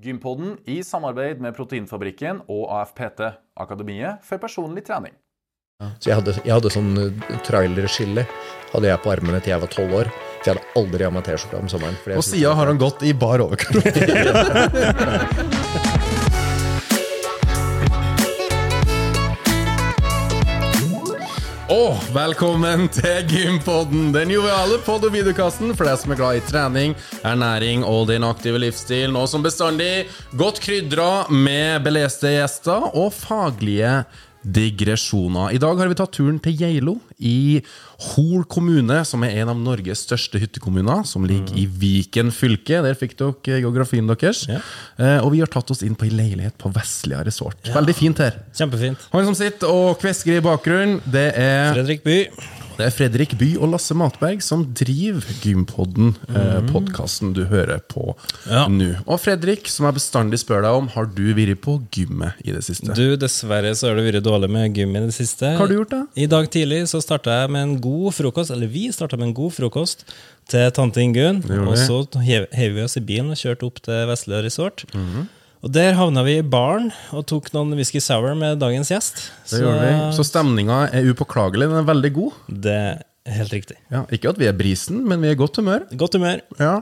[0.00, 3.20] Gympodden i samarbeid med Proteinfabrikken og AFPT,
[3.60, 5.12] Akademiet for personlig trening.
[6.00, 8.24] Så jeg hadde, jeg hadde sånn eh, trailerskille
[8.70, 10.12] hadde jeg på armene til jeg var tolv år.
[10.40, 11.96] For jeg hadde aldri av meg T-skjorte om sommeren.
[12.16, 13.84] Og sida har han gått i bar overkropp.
[21.80, 26.42] Og velkommen til Gympodden, den joviale pod- og videokassen for deg som er glad i
[26.44, 26.94] trening,
[27.24, 29.14] ernæring og din aktive livsstil.
[29.14, 34.02] Nå som bestandig godt krydra med beleste gjester og faglige
[34.42, 35.52] digresjoner.
[35.54, 37.60] I dag har vi tatt turen til Geilo i
[38.10, 42.80] Hol kommune, som er en av Norges største hyttekommuner, som ligger i Viken fylke.
[42.86, 44.46] Der fikk dere geografien deres.
[44.48, 47.60] Eh, og vi har tatt oss inn på ei leilighet på Vestlia resort.
[47.74, 48.40] Veldig fint her.
[48.56, 49.10] Kjempefint.
[49.12, 52.18] Han som sitter og kvesker i bakgrunnen, det er, Fredrik By.
[52.80, 58.14] Det er Fredrik By og Lasse Matberg som driver Gympodden, eh, podkasten du hører på
[58.48, 58.66] Ja.
[58.68, 58.94] nå.
[59.06, 62.62] Og Fredrik, som jeg bestandig spør deg om, har du vært på gymmet i det
[62.64, 62.94] siste?
[62.96, 65.52] Du, dessverre så har det vært dårlig med gym i det siste.
[65.56, 66.02] Hva har du gjort da?
[66.16, 69.34] I dag tidlig så starta jeg med en god frokost, eller vi starta med en
[69.34, 70.04] god frokost
[70.48, 71.44] til tante Ingunn.
[71.68, 74.84] Og så hev vi oss i bilen og kjørte opp til Vestlia resort.
[74.94, 75.28] Mhm.
[75.60, 79.26] Og der havna vi i baren og tok noen whisky sour med dagens gjest.
[79.50, 79.92] Det gjør vi.
[80.16, 81.68] Så stemninga er upåklagelig.
[81.68, 82.38] Den er veldig god.
[82.48, 82.76] det
[83.28, 83.76] er helt riktig.
[83.92, 85.84] Ja, ikke at vi er brisen, men vi er i godt humør.
[86.00, 86.40] Godt humør.
[86.58, 86.72] Ja.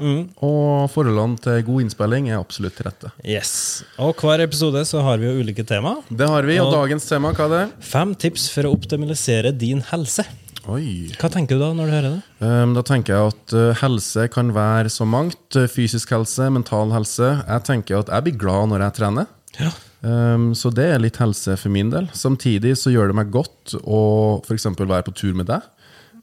[0.46, 3.10] Og forholdene til god innspilling er absolutt til rette.
[3.26, 3.82] Yes.
[3.98, 5.96] Og hver episode så har vi jo ulike tema.
[6.08, 7.64] Det har vi, og Og- dagens tema, hva er det?
[7.90, 10.22] Fem tips for å optimalisere din helse.
[10.68, 11.08] Oi.
[11.16, 12.22] Hva tenker du da når du hører det?
[12.44, 15.40] Um, Da tenker jeg at uh, helse kan være så mangt.
[15.56, 17.30] Uh, Fysisk helse, mental helse.
[17.40, 19.30] Jeg tenker at jeg blir glad når jeg trener.
[19.58, 19.72] Ja.
[20.04, 22.10] Um, så det er litt helse for min del.
[22.14, 24.02] Samtidig så gjør det meg godt å
[24.44, 24.68] f.eks.
[24.78, 25.64] være på tur med deg.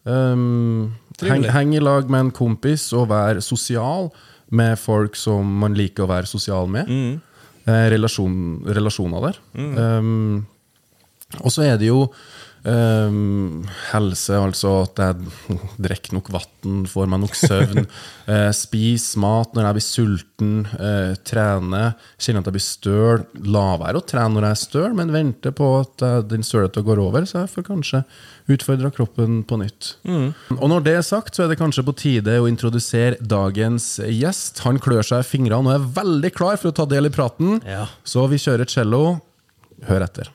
[0.05, 0.93] Um,
[1.25, 4.11] heng, heng i lag med en kompis og være sosial
[4.53, 6.91] med folk som man liker å være sosial med.
[7.65, 9.39] Eh, relasjon, relasjoner der.
[9.57, 10.45] Um,
[11.41, 12.03] og så er det jo
[12.65, 17.85] um, helse, altså at jeg drikker nok vann, får meg nok søvn,
[18.31, 23.21] uh, spiser mat når jeg blir sulten, Uh, trener, kjenner at jeg blir støl.
[23.47, 26.83] La være å trene når jeg er støl, men venter på at uh, den stølheten
[26.85, 28.01] går over, så jeg får kanskje
[28.51, 29.93] utfordra kroppen på nytt.
[30.59, 34.59] Og når det er sagt, så er det kanskje på tide å introdusere dagens gjest.
[34.67, 37.61] Han klør seg i fingrene og er veldig klar for å ta del i praten,
[37.65, 37.87] Ja.
[38.03, 39.21] så vi kjører cello.
[39.87, 40.29] Hør etter.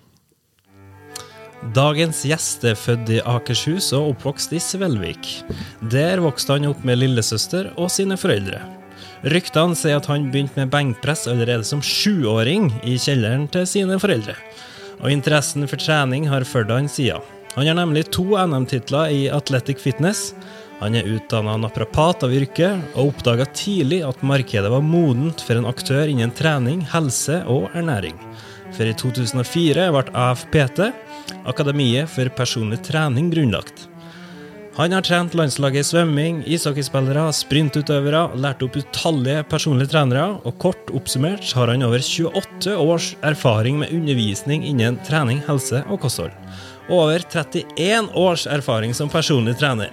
[1.60, 5.26] Dagens gjest er født i Akershus og oppvokst i Svelvik.
[5.92, 8.62] Der vokste han opp med lillesøster og sine foreldre.
[9.28, 14.38] Ryktene sier at han begynte med benkpress allerede som sjuåring i kjelleren til sine foreldre.
[15.04, 17.20] Og interessen for trening har fulgt han siden.
[17.58, 20.30] Han har nemlig to NM-titler i Athletic Fitness.
[20.80, 25.68] Han er utdanna naprapat av yrke, og oppdaga tidlig at markedet var modent for en
[25.68, 28.16] aktør innen trening, helse og ernæring.
[28.72, 30.86] For i 2004 ble AFPT,
[31.48, 33.86] Akademiet for personlig trening, grunnlagt.
[34.78, 40.92] Han har trent landslaget i svømming, ishockeyspillere, sprintutøvere, lært opp utallige personlige trenere, og kort
[40.94, 46.32] oppsummert har han over 28 års erfaring med undervisning innen trening, helse og kosthold.
[46.88, 49.90] Og over 31 års erfaring som personlig trener.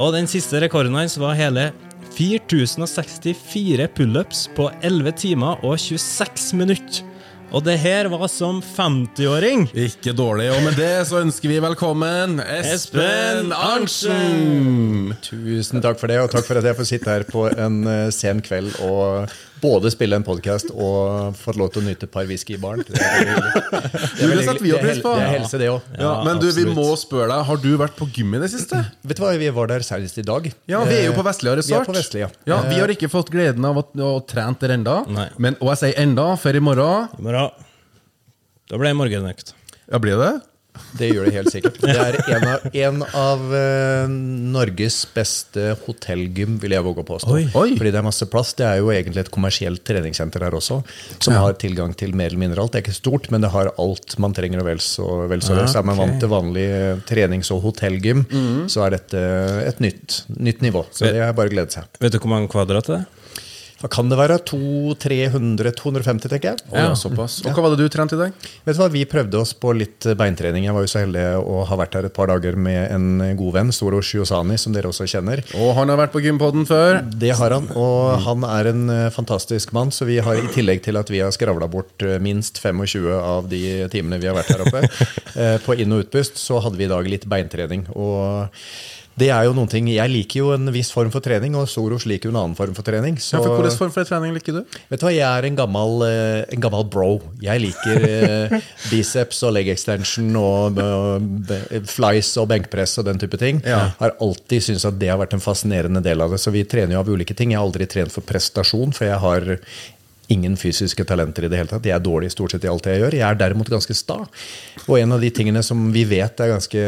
[0.00, 1.68] Og den siste rekorden hans var hele
[2.16, 7.04] 4064 pullups på 11 timer og 26 minutter.
[7.50, 9.64] Og det her var som 50-åring.
[9.74, 10.50] Ikke dårlig.
[10.54, 15.09] Og med det så ønsker vi velkommen Espen Arntzen!
[15.30, 18.08] Tusen takk for det, og takk for at jeg får sitte her på en eh,
[18.14, 19.30] sen kveld og
[19.60, 22.82] både spille en podkast og fått lov til å nyte et par whisky i baren.
[22.88, 23.28] Det er.
[23.30, 25.12] Det er setter vi pris på.
[25.14, 25.86] Det er Det helse, det òg.
[26.00, 28.80] Ja, men du, vi må spørre deg, har du vært på gym i det siste?
[29.06, 30.50] Vet du hva, vi var der senest i dag.
[30.70, 31.90] Ja, vi er jo på Vestlia Vi er Resort.
[31.92, 32.30] på Vestlia.
[32.48, 32.60] Ja, ja.
[32.72, 35.00] Vi har ikke fått gleden av å, å trent der enda.
[35.12, 35.28] Nei.
[35.38, 37.66] Men, og jeg sier enda, for i morgen I morgen.
[38.70, 39.54] Da ble det morgenøkt.
[39.90, 40.34] Ja, blir det?
[40.98, 41.78] Det gjør det helt sikkert.
[41.82, 47.34] Det er en av, en av uh, Norges beste hotellgym, vil jeg våge å påstå.
[47.36, 47.44] Oi.
[47.54, 47.68] Oi.
[47.78, 48.52] Fordi det er masse plass.
[48.58, 50.80] Det er jo egentlig et kommersielt treningssenter her også,
[51.18, 52.74] som har tilgang til mer eller mindre alt.
[52.74, 55.58] Det er ikke stort, men det har alt man trenger og vel så, vel så
[55.60, 58.24] Ja, Så er man vant til vanlig eh, trenings- og hotellgym,
[58.70, 59.22] så er dette
[59.66, 60.84] et nytt, nytt nivå.
[60.94, 61.88] Så det er bare å glede seg.
[62.00, 63.08] Vet du hvor mange kvadrat det er?
[63.80, 66.64] Da kan det være 200-300-250, tenker jeg.
[66.68, 67.38] Ja, såpass.
[67.46, 68.34] Og hva var det du trente i dag?
[68.66, 70.66] Vet du hva, Vi prøvde oss på litt beintrening.
[70.66, 73.06] Jeg var jo så heldig å ha vært her et par dager med en
[73.38, 75.40] god venn, Storo Shiosani, som dere også kjenner.
[75.56, 77.00] Og han har vært på gympodden før.
[77.24, 79.94] Det har han, og han er en eh, fantastisk mann.
[79.96, 83.48] Så vi har i tillegg til at vi har skravla bort eh, minst 25 av
[83.48, 84.84] de timene vi har vært her oppe,
[85.40, 87.88] eh, på inn- og utpust, så hadde vi i dag litt beintrening.
[87.96, 88.50] Og
[89.18, 92.06] Det er jo noen ting, Jeg liker jo en viss form for trening, og Soros
[92.08, 93.18] liker jo en annen form for trening.
[93.20, 94.60] Så, Ja, for Hvilken form for trening liker du?
[94.88, 97.20] vet du hva, Jeg er en gammel, eh, en gammel bro.
[97.42, 98.60] Jeg liker eh,
[98.90, 100.80] biceps og leg extension og
[101.90, 103.60] flies og benkpress og den type ting.
[103.66, 103.90] Ja.
[104.00, 106.40] Har alltid syntes at det har vært en fascinerende del av det.
[106.40, 107.52] Så vi trener jo av ulike ting.
[107.52, 109.58] Jeg har aldri trent for prestasjon, for jeg har
[110.30, 111.86] ingen fysiske talenter i det hele tatt.
[111.86, 113.16] Jeg er dårlig stort sett i alt jeg gjør.
[113.18, 114.18] Jeg er derimot ganske sta.
[114.86, 116.84] Og en av de tingene som vi vet er ganske,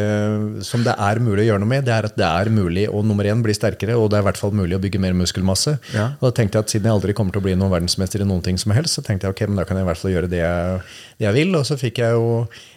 [0.66, 3.02] som det er mulig å gjøre noe med, det er at det er mulig å
[3.06, 5.76] nummer én bli sterkere, og det er i hvert fall mulig å bygge mer muskelmasse.
[5.96, 6.12] Ja.
[6.20, 8.26] Og da tenkte jeg at Siden jeg aldri kommer til å bli noen verdensmester i
[8.28, 10.14] noen ting som helst, så tenkte jeg ok, men da kan jeg i hvert fall
[10.14, 10.78] gjøre det jeg,
[11.18, 11.56] det jeg vil.
[11.58, 12.30] Og så fikk jeg jo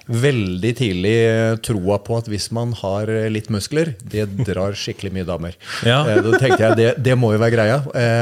[0.07, 5.11] veldig tidlig eh, troa på at hvis man har eh, litt muskler, det drar skikkelig
[5.15, 5.57] mye damer.
[5.87, 6.03] Ja.
[6.05, 7.77] Eh, Da tenkte jeg det, det må jo være greia.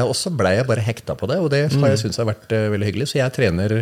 [0.08, 2.52] Og så blei jeg bare hekta på det, og det har jeg syntes har vært
[2.52, 3.10] veldig hyggelig.
[3.12, 3.82] Så jeg trener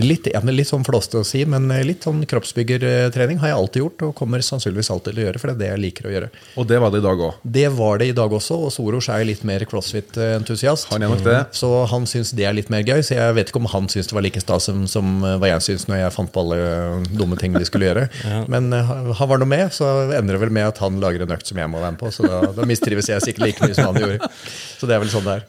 [0.00, 3.84] litt, ja, litt sånn flåste å si, men eh, litt sånn kroppsbyggertrening har jeg alltid
[3.84, 6.14] gjort, og kommer sannsynligvis alltid til å gjøre, for det er det jeg liker å
[6.14, 6.30] gjøre.
[6.60, 7.40] Og det var det i dag òg.
[7.58, 10.88] Det var det i dag også, og Soros er jo litt mer crossfit-entusiast.
[10.92, 11.38] Han er nok det.
[11.54, 14.10] Så han syns det er litt mer gøy, så jeg vet ikke om han syns
[14.10, 16.58] det var like stas som, som eh, hva jeg syns når jeg fant på alle
[16.58, 18.06] eh, dumme ting vi skulle gjøre.
[18.52, 21.34] Men eh, han var nå med, så ender det vel med at han lager en
[21.36, 22.12] økt som jeg må være med på.
[22.14, 24.30] Så da, da mistrives jeg sikkert like mye som han gjorde.
[24.78, 25.46] Så det er vel sånn det er.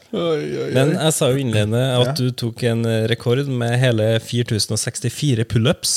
[0.76, 5.96] Men jeg sa jo innledende at du tok en rekord med hele 4064 pullups.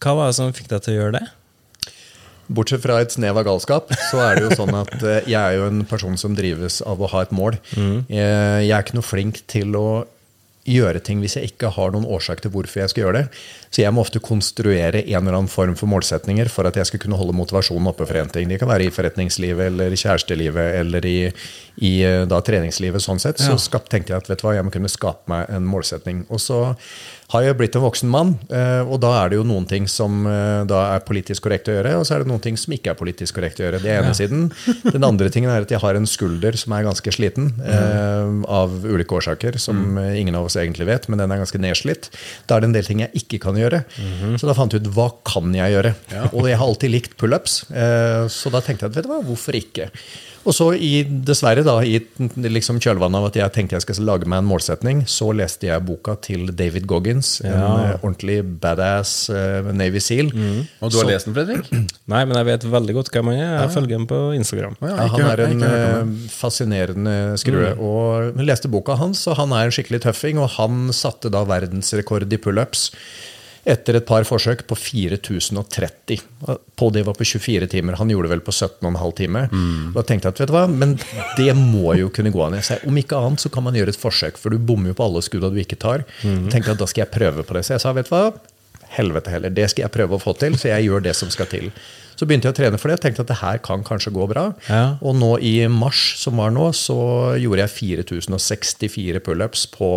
[0.00, 1.26] Hva var det som fikk deg til å gjøre det?
[2.50, 5.58] Bortsett fra et snev av galskap, så er det jo sånn at eh, jeg er
[5.60, 7.58] jo en person som drives av å ha et mål.
[8.10, 9.84] Jeg, jeg er ikke noe flink til å
[10.70, 13.40] gjøre ting hvis jeg ikke har noen årsak til hvorfor jeg skal gjøre det.
[13.70, 17.02] Så jeg må ofte konstruere en eller annen form for målsetninger for at jeg skal
[17.04, 18.48] kunne holde motivasjonen oppe for en ting.
[18.50, 21.18] Det kan være i forretningslivet eller i kjærestelivet eller i,
[21.86, 23.02] i eh, da, treningslivet.
[23.02, 23.42] sånn sett.
[23.42, 26.24] Så skap, tenkte jeg at vet du hva, jeg må kunne skape meg en målsetning.
[26.30, 26.60] Og så
[27.30, 30.24] har jeg blitt en voksen mann, eh, og da er det jo noen ting som
[30.28, 32.92] eh, da er politisk korrekt å gjøre, og så er det noen ting som ikke
[32.92, 33.80] er politisk korrekt å gjøre.
[33.82, 34.48] Det ene ene siden.
[34.94, 38.42] Den andre tingen er at jeg har en skulder som er ganske sliten, mm.
[38.50, 40.00] av ulike årsaker, som mm.
[40.20, 42.10] ingen av oss egentlig vet, men den er ganske nedslitt.
[42.48, 43.82] Da er det en del ting jeg ikke kan gjøre.
[44.40, 45.94] Så da fant jeg ut hva kan jeg gjøre.
[46.32, 49.22] Og jeg har alltid likt pullups, eh, så da tenkte jeg at vet du hva,
[49.26, 49.90] hvorfor ikke?
[50.48, 51.98] Og så i, dessverre da, i
[52.48, 55.84] liksom kjølvannet av at jeg tenkte jeg skal lage meg en målsetning, så leste jeg
[55.84, 60.30] boka til David Goggins, en eh, ordentlig badass uh, Navy Seal.
[60.32, 61.68] Og du har Så- lest den, Fredrik?
[62.12, 63.52] Nei, men jeg vet veldig godt hvem han er.
[63.66, 64.78] Jeg følger ham på Instagram.
[64.80, 67.74] Ja, Ja, han er en eh, fascinerende skrue.
[67.76, 70.40] Og jeg leste boka hans, og han er en skikkelig tøffing.
[70.40, 72.88] Og han satte da verdensrekord i pullups
[73.68, 76.20] etter et par forsøk på 4030.
[76.76, 77.98] På det var på 24 timer.
[78.00, 79.50] Han gjorde det vel på 17,5 timer.
[79.94, 80.96] Da tenkte jeg at vet du hva, men
[81.36, 82.56] det må jo kunne gå an.
[82.56, 84.98] Jeg sa, om ikke annet så kan man gjøre et forsøk, for du bommer jo
[85.00, 86.06] på alle skudda du ikke tar.
[86.22, 87.66] tenkte at da skal jeg prøve på det.
[87.68, 88.30] Så jeg sa vet du hva,
[88.96, 91.46] helvete heller, det skal jeg prøve å få til, så jeg gjør det som skal
[91.46, 91.68] til.
[92.20, 94.26] Så begynte jeg å trene for det og tenkte at det her kan kanskje gå
[94.28, 94.50] bra.
[94.68, 94.82] Ja.
[95.00, 96.98] Og nå i mars, som var nå, så
[97.40, 99.88] gjorde jeg 4064 pullups på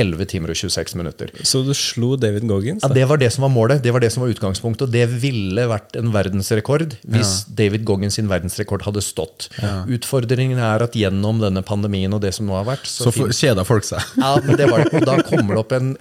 [0.00, 1.30] 11 timer og 26 minutter.
[1.46, 2.82] Så du slo David Goggins?
[2.82, 2.90] Ja.
[2.96, 4.88] Det var det som var målet, det var det som var utgangspunktet.
[4.88, 9.50] Og det ville vært en verdensrekord hvis David Goggins sin verdensrekord hadde stått.
[9.86, 13.62] Utfordringen er at gjennom denne pandemien og det som nå har vært, så, Så kjeda
[13.68, 14.02] folk seg.
[14.18, 14.94] ja, men det var det.
[14.96, 15.94] Og da kommer det opp en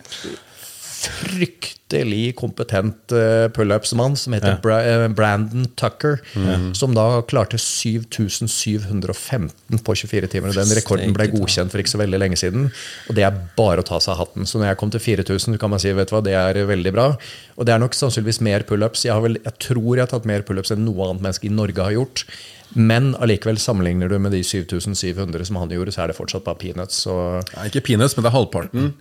[1.00, 6.19] fryktelig kompetent pullupsmann pullups-mann som heter Bra eh, Brandon Tucker.
[6.78, 10.54] Som da klarte 7715 på 24 timer.
[10.56, 12.69] Den rekorden ble godkjent for ikke så veldig lenge siden.
[13.10, 14.48] Og det er bare å ta seg av hatten.
[14.50, 16.94] Så når jeg kom til 4000, kan man si vet du hva, det er veldig
[16.95, 17.07] bra.
[17.57, 19.06] Og det er nok sannsynligvis mer pullups.
[19.07, 21.85] Jeg, vel- jeg tror jeg har tatt mer pullups enn noe annet menneske i Norge
[21.90, 22.26] har gjort.
[22.78, 26.59] Men allikevel sammenligner du med de 7700 som han gjorde, så er det fortsatt bare
[26.62, 27.00] peanuts.
[27.07, 27.16] Så
[27.56, 28.92] Ja, ikke peanuts, men det er halvparten.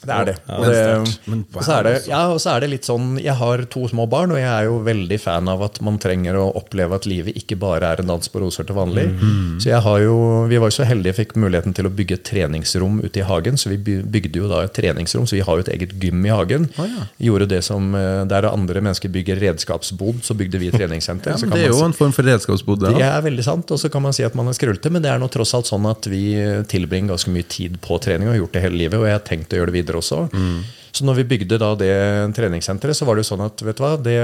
[0.00, 0.34] Det er det.
[0.48, 1.38] Ja, Og det.
[1.54, 4.06] Og så er det, ja, og så er det litt sånn Jeg har to små
[4.10, 7.36] barn, og jeg er jo veldig fan av at man trenger å oppleve at livet
[7.36, 9.08] ikke bare er en dans på roser til vanlig.
[9.12, 9.58] Mhm.
[9.60, 10.16] Så jeg har jo,
[10.48, 13.58] Vi var jo så heldige fikk muligheten til å bygge et treningsrom ute i hagen.
[13.60, 16.32] Så vi bygde jo da et treningsrom, så vi har jo et eget gym i
[16.32, 16.68] hagen.
[16.78, 17.04] Å, ja.
[17.30, 21.36] Gjorde det som eh, Der andre mennesker bygger redskapsbod, så bygde vi treningssenter.
[21.36, 22.80] Ja, det er jo en form for redskapsbod.
[22.80, 25.02] det Det, er veldig sant, og så kan man si at man er skrullete, men
[25.02, 26.24] det er nå tross alt sånn at vi
[26.70, 29.24] tilbringer ganske mye tid på trening og har gjort det hele livet, og jeg har
[29.26, 30.28] tenkt å gjøre det videre også.
[30.90, 31.92] Så når vi bygde da det
[32.36, 34.16] treningssenteret, så var det jo sånn at vet du hva, det,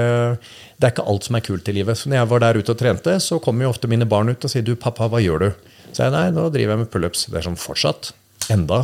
[0.77, 1.99] det er ikke alt som er kult i livet.
[1.99, 4.43] Så når jeg var der ute og trente, så kommer jo ofte mine barn ut
[4.43, 5.49] og sier du, pappa, hva gjør du?
[5.93, 7.27] Så jeg nei, nå driver jeg med pullups.
[7.31, 8.11] Det er sånn fortsatt.
[8.53, 8.83] Enda.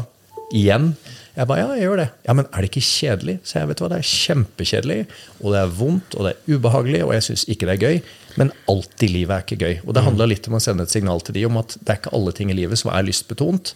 [0.55, 0.93] Igjen.
[1.33, 2.07] Jeg bare, ja, jeg gjør det.
[2.27, 3.35] Ja, men er det ikke kjedelig?
[3.41, 4.97] Så jeg vet hva, det er kjempekjedelig,
[5.41, 8.01] og det er vondt, og det er ubehagelig, og jeg syns ikke det er gøy.
[8.37, 9.79] Men alt i livet er ikke gøy.
[9.83, 12.01] Og det handla litt om å sende et signal til de om at det er
[12.01, 13.73] ikke alle ting i livet som er lystbetont.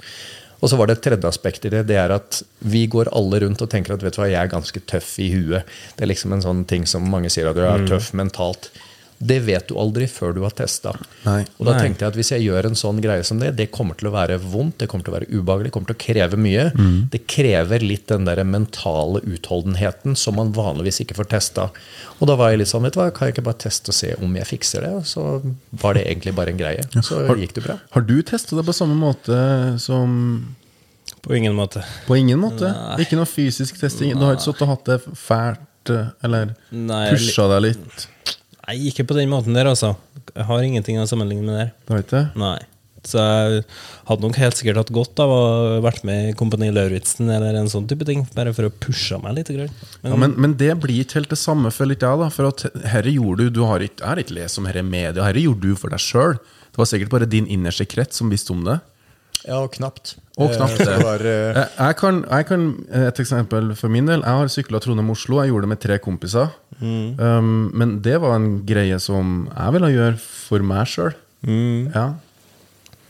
[0.58, 1.84] Og så var det et tredje aspekt i det.
[1.90, 4.52] Det er at vi går alle rundt og tenker at vet du hva, jeg er
[4.52, 5.70] ganske tøff i huet.
[5.98, 8.72] Det er liksom en sånn ting som mange sier at du er tøff mentalt.
[9.18, 10.92] Det vet du aldri før du har testa.
[10.94, 11.80] Og da Nei.
[11.82, 14.14] tenkte jeg at hvis jeg gjør en sånn greie som det, det kommer til å
[14.14, 16.68] være vondt, det kommer til å være ubehagelig, det kommer til å kreve mye.
[16.78, 17.00] Mm.
[17.14, 21.70] Det krever litt den der mentale utholdenheten som man vanligvis ikke får testa.
[22.20, 23.98] Og da var jeg litt sånn, vet du hva, kan jeg ikke bare teste og
[23.98, 24.94] se om jeg fikser det?
[25.10, 25.26] Så
[25.82, 26.86] var det egentlig bare en greie.
[27.02, 27.80] Så gikk det bra.
[27.98, 29.38] Har du testa det på samme måte
[29.82, 30.14] som
[31.26, 31.82] På ingen måte.
[32.06, 32.70] På ingen måte?
[33.02, 34.14] Ikke noe fysisk testing?
[34.16, 38.06] Du har ikke sittet og hatt det fælt, eh, eller Nei, pusha deg litt?
[38.68, 39.94] Nei, ikke på den måten der, altså.
[40.36, 41.70] Jeg har ingenting å sammenligne med der.
[42.02, 42.26] Ikke det?
[42.40, 42.58] Nei.
[43.08, 43.62] Så jeg
[44.10, 45.44] hadde nok helt sikkert hatt godt av å
[45.86, 49.38] vært med i Kompani Lauritzen eller en sånn type ting, bare for å pushe meg
[49.38, 49.52] litt.
[49.56, 49.72] Men,
[50.04, 52.20] Ja, men, men det blir ikke helt det samme, føler ikke jeg.
[52.26, 54.84] da For at herre gjorde du Du har ikke, jeg har ikke lest om herre
[54.84, 56.36] media, herre gjorde du for deg sjøl.
[56.68, 58.82] Det var sikkert bare din innerste krets som visste om det.
[59.48, 60.18] Ja, og knapt.
[60.36, 60.92] Og knapt Eh, det.
[60.98, 62.68] det var, eh, Jeg, jeg, kan, jeg kan
[63.08, 64.20] Et eksempel for min del.
[64.26, 65.40] Jeg har sykla Trondheim-Oslo.
[65.46, 66.52] Jeg gjorde det med tre kompiser.
[66.82, 71.16] Um, men det var en greie som jeg ville gjøre for meg sjøl.
[71.44, 72.08] Ja.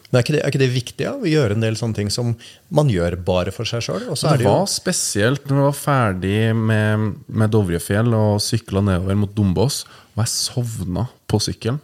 [0.08, 2.10] Men er ikke, det, er ikke det viktig ja, å gjøre en del sånne ting
[2.14, 2.30] som
[2.72, 4.06] man gjør bare for seg sjøl?
[4.08, 9.34] Det det var spesielt når jeg var ferdig med, med Dovrefjell og sykla nedover mot
[9.36, 9.82] Dombås.
[10.16, 11.82] Og jeg sovna på sykkelen.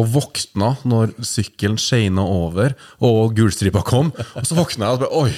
[0.00, 2.72] Og våkna når sykkelen skeina over
[3.04, 4.14] og gulstripa kom.
[4.16, 5.36] Og så våkna jeg og bare Oi!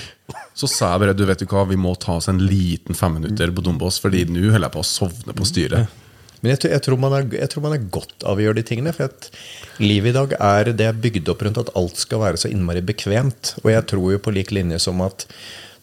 [0.55, 3.53] Så sa jeg bare du vet du hva, vi må ta oss en liten femminutter
[3.55, 5.89] på Dombås, Fordi nå holder jeg på å sovne på styret.
[6.41, 8.57] Men jeg, tror- jeg, tror man er, jeg tror man er godt av å gjøre
[8.61, 8.93] de tingene.
[8.97, 9.29] For at
[9.83, 13.55] livet i dag er det bygd opp rundt at alt skal være så innmari bekvemt.
[13.63, 15.27] Og jeg tror jo på lik linje som at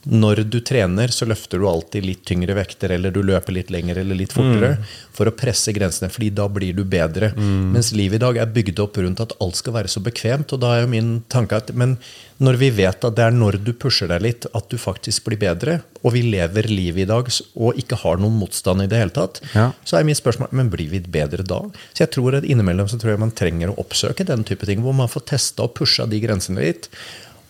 [0.09, 3.99] når du trener, så løfter du alltid litt tyngre vekter, eller du løper litt lenger
[4.01, 4.77] eller litt fortere,
[5.15, 7.33] for å presse grensene, fordi da blir du bedre.
[7.37, 10.53] Mens livet i dag er bygd opp rundt at alt skal være så bekvemt.
[10.55, 11.97] Og da er jo min tanke at men
[12.39, 15.39] når vi vet at det er når du pusher deg litt, at du faktisk blir
[15.41, 19.15] bedre, og vi lever livet i dag og ikke har noen motstand i det hele
[19.15, 19.71] tatt, Ja.
[19.83, 21.63] så er mitt spørsmål men blir vi bedre da?
[21.93, 24.81] Så jeg tror at Innimellom så tror jeg man trenger å oppsøke den type ting,
[24.85, 26.87] hvor man får testa og pusha de grensene litt.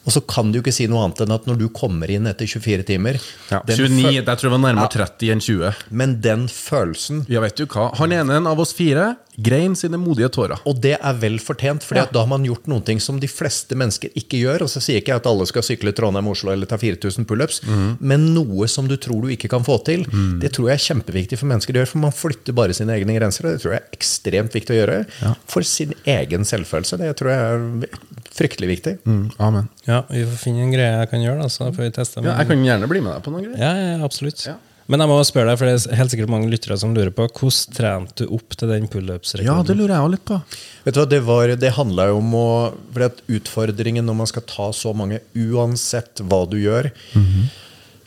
[0.07, 2.47] Og så kan du ikke si noe annet enn at når du kommer inn etter
[2.47, 3.19] 24 timer
[3.51, 5.73] Ja, 29, fø- jeg tror det var nærmere 30 enn 20.
[5.91, 7.89] Men den følelsen Ja, vet du hva?
[7.99, 10.57] Han ene av oss fire grein sine modige tårer.
[10.65, 13.75] Og det er vel fortjent, for da har man gjort noen ting som de fleste
[13.77, 14.63] mennesker ikke gjør.
[14.65, 17.59] Og så sier ikke jeg at alle skal sykle Trondheim-Oslo eller ta 4000 pullups,
[18.01, 20.07] men noe som du tror du ikke kan få til,
[20.41, 21.91] det tror jeg er kjempeviktig for mennesker å gjøre.
[21.91, 24.79] For man flytter bare sine egne grenser, og det tror jeg er ekstremt viktig å
[24.79, 24.97] gjøre.
[25.53, 26.97] For sin egen selvfølelse.
[27.03, 28.01] Det tror jeg er
[28.37, 28.95] fryktelig viktig.
[29.09, 29.67] Mm, amen.
[29.89, 32.23] ja, vi får finne en greie jeg kan gjøre, da, så får vi teste.
[32.25, 33.59] Ja, jeg kan gjerne bli med deg på noen greier.
[33.65, 34.45] Ja, ja, absolutt.
[34.47, 34.55] Ja.
[34.87, 37.25] Men jeg må spørre deg, for det er helt sikkert mange lyttere som lurer på
[37.27, 39.65] hvordan trente du opp til den Ja, pullups-rekorden?
[39.67, 40.37] det lurer jeg òg litt på.
[40.85, 42.45] Vet du hva, Det, var, det handla jo om å
[42.93, 46.87] fordi at Utfordringen når man skal ta så mange, uansett hva du gjør,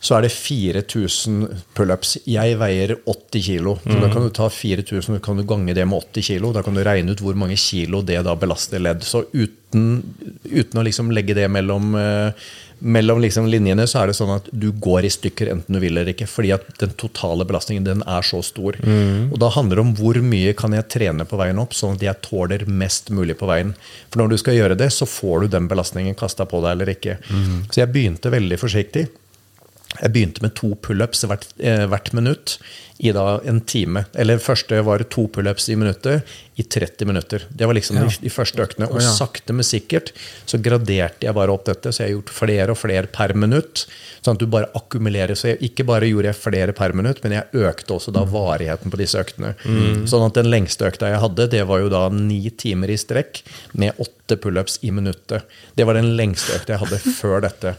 [0.01, 1.43] så er det 4000
[1.77, 2.15] pullups.
[2.25, 3.75] Jeg veier 80 kilo.
[3.85, 6.49] Så Da kan du ta 4000 og kan du gange det med 80 kilo.
[6.51, 9.05] Da kan du regne ut hvor mange kilo det da belaster ledd.
[9.05, 10.01] Så uten,
[10.49, 12.33] uten å liksom legge det mellom, eh,
[12.81, 15.93] mellom liksom linjene, så er det sånn at du går i stykker enten du vil
[15.93, 16.25] eller ikke.
[16.25, 18.81] Fordi at den totale belastningen den er så stor.
[18.81, 22.01] Og da handler det om hvor mye kan jeg trene på veien opp, sånn at
[22.01, 23.75] jeg tåler mest mulig på veien.
[24.09, 26.89] For når du skal gjøre det, så får du den belastningen kasta på deg eller
[26.97, 27.19] ikke.
[27.69, 29.07] Så jeg begynte veldig forsiktig.
[29.99, 32.57] Jeg begynte med to pullups hvert, eh, hvert minutt
[33.01, 34.03] i da en time.
[34.13, 36.27] Eller første var to pullups i minuttet
[36.61, 37.45] i 30 minutter.
[37.49, 38.89] Det var liksom de, de første øktene.
[38.93, 40.11] Og sakte, men sikkert
[40.45, 41.89] så graderte jeg bare opp dette.
[41.89, 43.87] Så jeg har gjort flere og flere per minutt.
[44.21, 45.33] Sånn at du bare akkumulerer.
[45.37, 48.93] Så jeg, ikke bare gjorde jeg flere per minutt, men jeg økte også da varigheten
[48.93, 49.55] på disse øktene.
[50.09, 53.41] Sånn at den lengste økta jeg hadde, det var jo da ni timer i strekk
[53.81, 55.49] med åtte pullups i minuttet.
[55.73, 57.73] Det var den lengste økta jeg hadde før dette.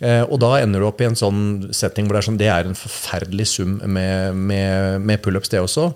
[0.00, 1.42] Eh, og da ender du opp i en sånn
[1.76, 4.61] setting hvor det er sånn, det er en forferdelig sum med, med,
[5.02, 5.88] med pullups, det også.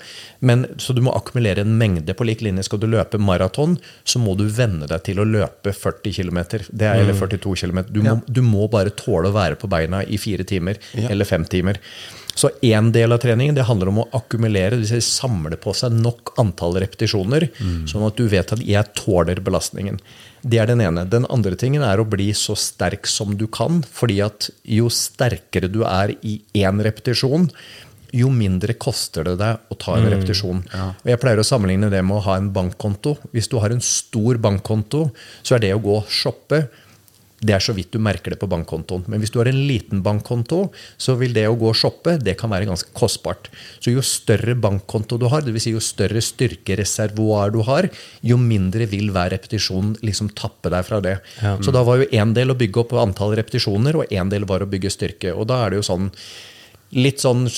[0.47, 2.65] Men, så du må akkumulere en mengde på lik linje.
[2.69, 6.43] Skal du løpe maraton, så må du venne deg til å løpe 40 km.
[6.71, 7.83] Det er, eller 42 km.
[7.91, 10.79] Du, må- du må bare tåle å være på beina i fire timer
[11.11, 11.81] eller fem timer.
[12.37, 15.73] Så én del av treningen det handler om å akkumulere, det vil si samle på
[15.73, 17.47] seg nok antall repetisjoner,
[17.89, 19.97] sånn at du vet at jeg tåler belastningen.
[20.47, 21.07] Det er den ene.
[21.09, 25.71] Den andre tingen er å bli så sterk som du kan, fordi at jo sterkere
[25.73, 27.49] du er i én repetisjon,
[28.15, 30.63] jo mindre koster det deg å ta en repetisjon.
[31.03, 33.17] Og Jeg pleier å sammenligne det med å ha en bankkonto.
[33.35, 35.09] Hvis du har en stor bankkonto,
[35.43, 36.67] så er det å gå og shoppe
[37.45, 39.05] det er så vidt du merker det på bankkontoen.
[39.13, 42.37] Men hvis du har en liten bankkonto, så vil det å gå og shoppe det
[42.41, 43.51] kan være ganske kostbart.
[43.77, 45.67] Så jo større bankkonto du har, dvs.
[45.67, 47.91] Si jo større styrkereservoar du har,
[48.25, 51.19] jo mindre vil hver repetisjon liksom tappe deg fra det.
[51.61, 54.65] Så da var jo én del å bygge opp antall repetisjoner, og én del var
[54.65, 55.37] å bygge styrke.
[55.37, 56.11] Og da er det jo sånn
[56.95, 57.49] litt sånn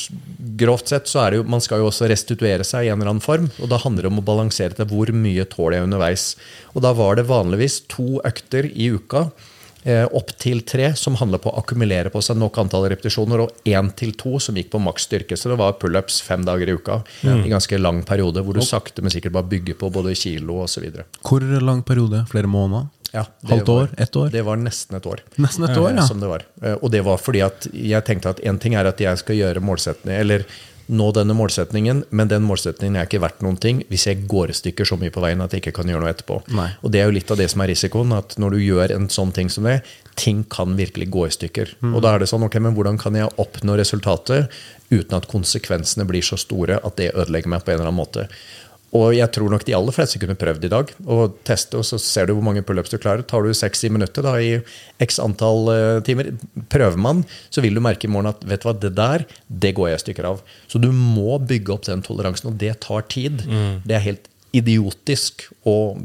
[0.58, 3.12] grovt sett så er det jo Man skal jo også restituere seg i en eller
[3.12, 3.50] annen form.
[3.60, 6.32] Og da handler det om å balansere til hvor mye tåler jeg underveis.
[6.74, 9.28] Og da var det vanligvis to økter i uka.
[9.88, 13.68] Eh, opp til tre, som handler på å akkumulere på seg nok antall repetisjoner, og
[13.68, 15.38] én til to som gikk på maks styrke.
[15.38, 19.04] Så det var pullups fem dager i uka i ganske lang periode, hvor du sakte,
[19.04, 20.90] men sikkert bare bygger på både kilo osv.
[21.22, 22.24] Hvor lang periode?
[22.32, 22.90] Flere måneder?
[23.12, 23.88] Ja, Halvt år?
[23.96, 24.30] Ett år?
[24.30, 25.22] Det var nesten et år.
[25.40, 26.06] Nesten et år, Eh, ja.
[26.06, 26.42] Som det var.
[26.62, 29.36] Eh, Og det var fordi at jeg tenkte at en ting er at jeg skal
[29.36, 30.44] gjøre målsetning, eller
[30.88, 34.56] nå denne målsetningen, men den målsetningen er ikke verdt noen ting hvis jeg går i
[34.56, 36.38] stykker så mye på veien at jeg ikke kan gjøre noe etterpå.
[36.56, 36.70] Nei.
[36.82, 39.08] Og det er jo litt av det som er risikoen, at når du gjør en
[39.12, 39.82] sånn ting som det,
[40.16, 41.74] ting kan virkelig gå i stykker.
[41.84, 41.92] Mm.
[41.94, 44.48] Og da er det sånn, ok, men hvordan kan jeg oppnå resultatet
[44.90, 48.28] uten at konsekvensene blir så store at det ødelegger meg på en eller annen måte?
[48.96, 51.98] Og jeg tror nok de aller fleste kunne prøvd i dag å teste, og så
[52.00, 53.24] ser du hvor mange pullups du klarer.
[53.28, 54.62] Tar du 60 minutter da, i
[55.04, 56.30] x antall eh, timer,
[56.72, 57.20] prøver man,
[57.52, 60.00] så vil du merke i morgen at vet du hva, det der det går jeg
[60.00, 60.40] i stykker av.
[60.72, 63.44] Så du må bygge opp den toleransen, og det tar tid.
[63.84, 65.98] Det er helt idiotisk og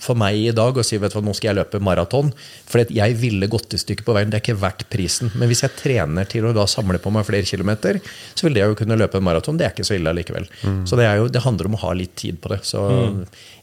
[0.00, 2.30] for meg i dag å si vet du hva, nå skal jeg løpe maraton.
[2.68, 4.30] For jeg ville gått i stykker på veien.
[4.32, 5.32] Det er ikke verdt prisen.
[5.36, 8.00] Men hvis jeg trener til å da samle på meg flere kilometer,
[8.32, 9.60] så vil det jo kunne løpe en maraton.
[9.60, 10.48] Det er ikke så ille allikevel.
[10.88, 12.62] Så det, er jo, det handler om å ha litt tid på det.
[12.68, 12.84] Så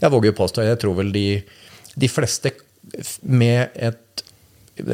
[0.01, 1.25] jeg våger jo påstå, jeg tror vel de,
[1.97, 2.53] de fleste
[3.25, 4.25] med et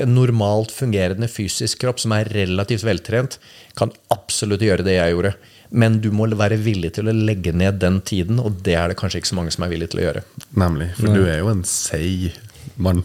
[0.08, 3.38] normalt fungerende fysisk kropp som er relativt veltrent,
[3.78, 5.36] kan absolutt gjøre det jeg gjorde.
[5.70, 9.00] Men du må være villig til å legge ned den tiden, og det er det
[9.00, 10.24] kanskje ikke så mange som er villige til å gjøre.
[10.64, 10.92] Nemlig.
[11.00, 12.32] For du er jo en seig
[12.80, 13.04] mann.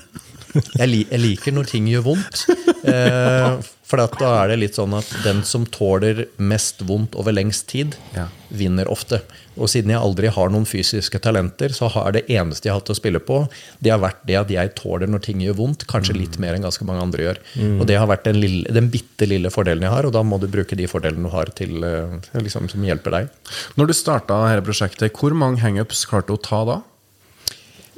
[0.52, 2.42] Jeg, li jeg liker når ting gjør vondt.
[2.82, 3.54] Eh,
[3.92, 7.66] for at da er det litt sånn at den som tåler mest vondt over lengst
[7.72, 8.26] tid, Ja.
[8.52, 9.20] vinner ofte.
[9.56, 12.92] Og siden jeg aldri har noen fysiske talenter, så har det eneste jeg har hatt
[12.92, 13.42] å spille på,
[13.84, 16.64] det har vært det at jeg tåler når ting gjør vondt, kanskje litt mer enn
[16.64, 17.40] ganske mange andre gjør.
[17.80, 20.40] Og det har vært den, lille, den bitte lille fordelen jeg har, og da må
[20.40, 23.28] du bruke de fordelene du har til, eh, liksom, som hjelper deg.
[23.76, 26.80] Når du starta dette prosjektet, hvor mange hangups klarte du å ta da?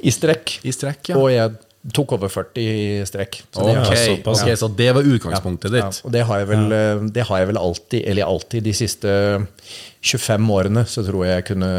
[0.03, 0.59] I strekk.
[0.67, 1.15] I strekk, ja.
[1.17, 1.55] Og jeg
[1.93, 3.41] tok over 40 i strekk.
[3.53, 6.01] Så det Ok, er- såpass, så det var utgangspunktet Ja, ditt?
[6.05, 9.47] og det har, jeg vel, eh, det har jeg vel alltid, eller alltid de siste
[10.01, 11.69] 25 årene, så tror jeg jeg kunne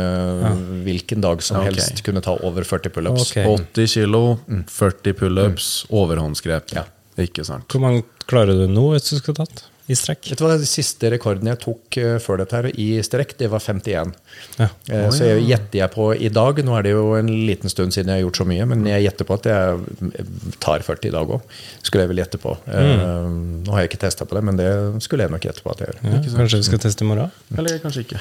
[0.85, 1.75] hvilken dag som Ja, ok.
[1.75, 3.31] helst kunne ta over 40 pullups.
[3.31, 3.45] Okay.
[3.47, 6.73] 80 kilo, 40 pullups, overhåndsgrep.
[6.75, 6.85] Ja.
[7.19, 7.67] Ikke sant?
[7.73, 9.65] Hvor mange klarer du nå, hvis du skulle tatt?
[9.87, 10.33] I strekk?
[10.33, 13.51] Vet du hva, Den siste rekorden jeg tok eh, før dette her i strekk, det
[13.53, 14.13] var 51.
[14.59, 14.69] Ja.
[14.91, 17.95] Eh, så jeg gjetter jeg på i dag, nå er det jo en liten stund
[17.95, 20.17] siden jeg har gjort så mye, men jeg gjetter på at jeg
[20.65, 21.55] tar 40 i dag òg.
[21.87, 22.57] Skulle jeg vel gjette på.
[22.67, 23.63] Mm.
[23.67, 24.69] nå har jeg ikke testa på det, men det
[25.05, 26.03] skulle jeg nok gjette på at jeg gjør.
[26.11, 27.31] Ja, kanskje vi skal teste i morgen?
[27.55, 28.21] Eller kanskje ikke.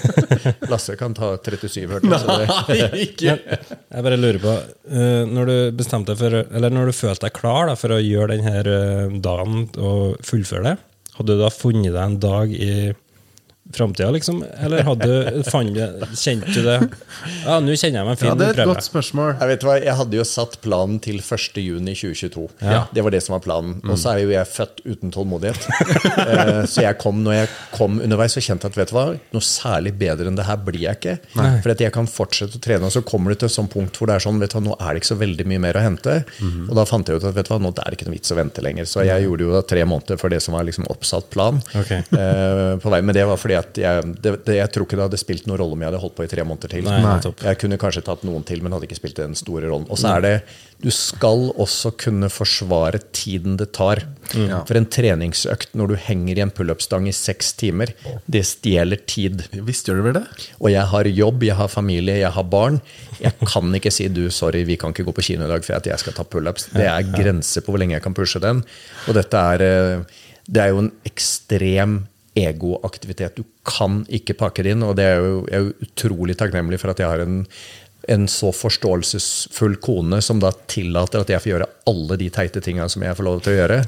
[0.72, 2.48] Lasse kan ta 37, hørte jeg.
[2.70, 3.36] Nei, ikke.
[3.42, 4.54] Jeg bare lurer på,
[4.94, 8.00] eh, når du bestemte deg for Eller når du følte deg klar da, for å
[8.02, 10.76] gjøre denne dagen og fullføre det,
[11.18, 12.70] hadde du da funnet deg en dag i
[13.72, 14.44] framtida, liksom?
[14.60, 15.78] Eller hadde du, fant,
[16.18, 16.76] kjente du det
[17.46, 18.28] Ja, nå kjenner jeg meg fin.
[18.28, 19.34] Ja, det er et godt spørsmål.
[19.40, 22.44] Jeg vet hva, jeg hadde jo satt planen til 1.6.2022.
[22.60, 22.84] Ja.
[22.94, 23.78] Det var det som var planen.
[23.88, 25.68] Og så er jo jeg født uten tålmodighet.
[26.24, 29.02] Eh, så jeg kom, når jeg kom underveis, så kjente jeg at vet du hva,
[29.34, 31.14] noe særlig bedre enn det her blir jeg ikke.
[31.34, 33.98] For at jeg kan fortsette å trene, og så kommer du til et sånt punkt
[33.98, 35.78] hvor det er sånn, vet du hva, nå er det ikke så veldig mye mer
[35.78, 36.16] å hente.
[36.68, 38.32] Og da fant jeg ut at vet du hva, nå er det ikke noe vits
[38.34, 38.88] å vente lenger.
[38.88, 41.60] Så jeg gjorde jo da tre måneder for det som var liksom oppsatt plan.
[41.82, 42.02] Okay.
[42.16, 43.02] eh, på vei.
[43.04, 45.60] Men det var fordi at jeg, det, det, jeg tror ikke det hadde spilt noen
[45.60, 46.86] rolle om jeg hadde holdt på i tre måneder til.
[46.88, 47.16] Nei.
[47.46, 49.86] Jeg kunne kanskje tatt noen til, men hadde ikke spilt den store rollen.
[49.92, 50.34] Og så er det
[50.84, 54.02] Du skal også kunne forsvare tiden det tar.
[54.34, 57.94] For en treningsøkt når du henger i en pullup-stang i seks timer,
[58.26, 59.46] det stjeler tid.
[59.64, 60.24] Visst gjør du vel det?
[60.60, 62.80] Og jeg har jobb, jeg har familie, jeg har barn.
[63.22, 65.78] Jeg kan ikke si du, sorry, vi kan ikke gå på kino i dag for
[65.78, 66.70] at jeg skal ta pullups.
[66.74, 68.64] Det er grenser på hvor lenge jeg kan pushe den.
[69.08, 72.02] Og dette er, eh, det er jo en ekstrem
[72.34, 73.38] egoaktivitet.
[73.38, 76.80] Du kan ikke pakke det inn, og det er jo, jeg er jo utrolig takknemlig
[76.82, 77.40] for at jeg har en,
[78.10, 82.88] en så forståelsesfull kone som da tillater at jeg får gjøre alle de teite tinga
[82.90, 83.80] som jeg får lov til å gjøre.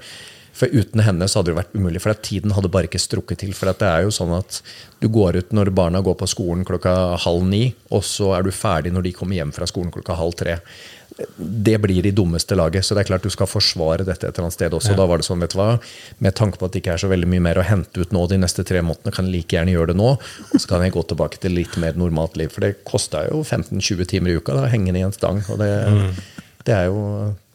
[0.56, 3.52] For uten henne så hadde det vært umulig, for tiden hadde bare ikke strukket til.
[3.56, 4.62] For det er jo sånn at
[5.02, 6.94] du går ut når barna går på skolen klokka
[7.26, 10.38] halv ni, og så er du ferdig når de kommer hjem fra skolen klokka halv
[10.40, 10.56] tre.
[11.36, 14.46] Det blir i dummeste laget, så det er klart du skal forsvare dette et eller
[14.48, 14.96] annet sted også.
[14.98, 15.78] Da var det sånn, vet du hva,
[16.18, 18.26] Med tanke på at det ikke er så veldig mye mer å hente ut nå
[18.28, 20.10] de neste tre månedene, kan jeg like gjerne gjøre det nå.
[20.52, 22.50] Og så kan jeg gå tilbake til litt mer normalt liv.
[22.52, 25.40] For det kosta jo 15-20 timer i uka da, hengende i en stang.
[25.48, 25.70] og det,
[26.66, 27.00] det er jo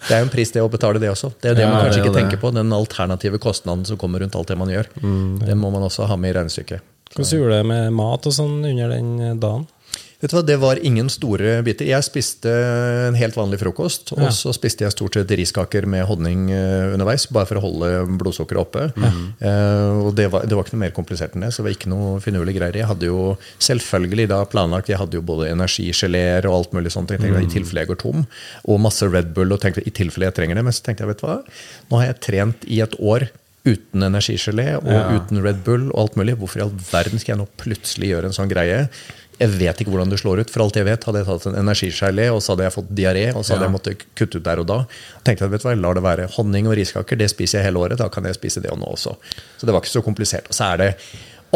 [0.08, 1.30] det er jo en pris det å betale, det også.
[1.44, 2.22] Det er det Ja, man kanskje det ikke det.
[2.24, 2.50] tenker på.
[2.56, 4.88] Den alternative kostnaden som kommer rundt alt det man gjør.
[4.98, 6.82] Den må man også ha med i regnestykket.
[7.12, 9.68] Hvordan gjorde du det med mat og sånn under den dagen?
[10.22, 11.88] Vet du hva, Det var ingen store biter.
[11.90, 12.52] Jeg spiste
[13.08, 14.14] en helt vanlig frokost.
[14.14, 17.90] Og så spiste jeg stort sett riskaker med honning eh, underveis, bare for å holde
[18.22, 18.86] blodsukkeret oppe.
[19.42, 21.52] Eh, og det var, det var ikke noe mer komplisert enn det.
[21.56, 22.78] så det var ikke noe finurlige greier.
[22.84, 27.12] Jeg hadde jo selvfølgelig da planlagt jeg hadde jo både energigeleer og alt mulig sånt,
[27.14, 28.26] jeg tenkte, i tilfelle jeg går tom.
[28.70, 30.68] Og masse Red Bull og tenkte i tilfelle jeg trenger det.
[30.70, 31.40] Men så tenkte jeg, vet du hva,
[31.90, 33.32] nå har jeg trent i et år
[33.62, 36.38] uten energigelé og uten Red Bull og alt mulig.
[36.40, 38.88] Hvorfor i all verden skal jeg nå plutselig gjøre en sånn greie?
[39.42, 40.52] Jeg vet ikke hvordan du slår ut.
[40.54, 43.24] For alt jeg vet, hadde jeg tatt en energigelé, og så hadde jeg fått diaré,
[43.34, 44.80] og så hadde jeg måttet kutte ut der og da.
[45.26, 47.18] tenkte jeg, vet du hva, lar det være honning og riskaker.
[47.18, 47.98] Det spiser jeg hele året.
[48.02, 49.16] Da kan jeg spise det og nå også.
[49.58, 50.52] Så det var ikke så komplisert.
[50.52, 50.92] Og så er det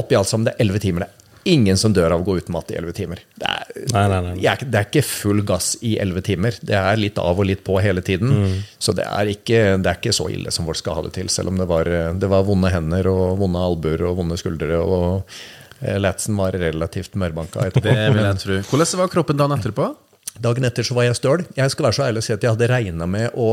[0.02, 1.06] oppi alt sammen det er elleve timer.
[1.06, 3.20] Det er ingen som dør av å gå uten mat i elleve timer.
[3.38, 4.56] Det er, Nei, nei, nei.
[4.66, 6.58] det er ikke full gass i elleve timer.
[6.66, 8.64] Det er litt av og litt på hele tiden.
[8.82, 11.30] Så det er, ikke, det er ikke så ille som folk skal ha det til.
[11.30, 11.86] Selv om det var,
[12.18, 14.82] det var vonde hender og vonde albuer og vonde skuldre.
[14.82, 15.38] Og
[15.82, 17.92] Latsen var relativt mørbanka etterpå.
[17.92, 18.60] Det vil jeg tro.
[18.72, 19.92] Hvordan var kroppen dagen etterpå?
[20.36, 21.44] Dagen etter så var jeg støl.
[21.56, 23.50] Jeg skal være så ærlig å si at jeg hadde regna med å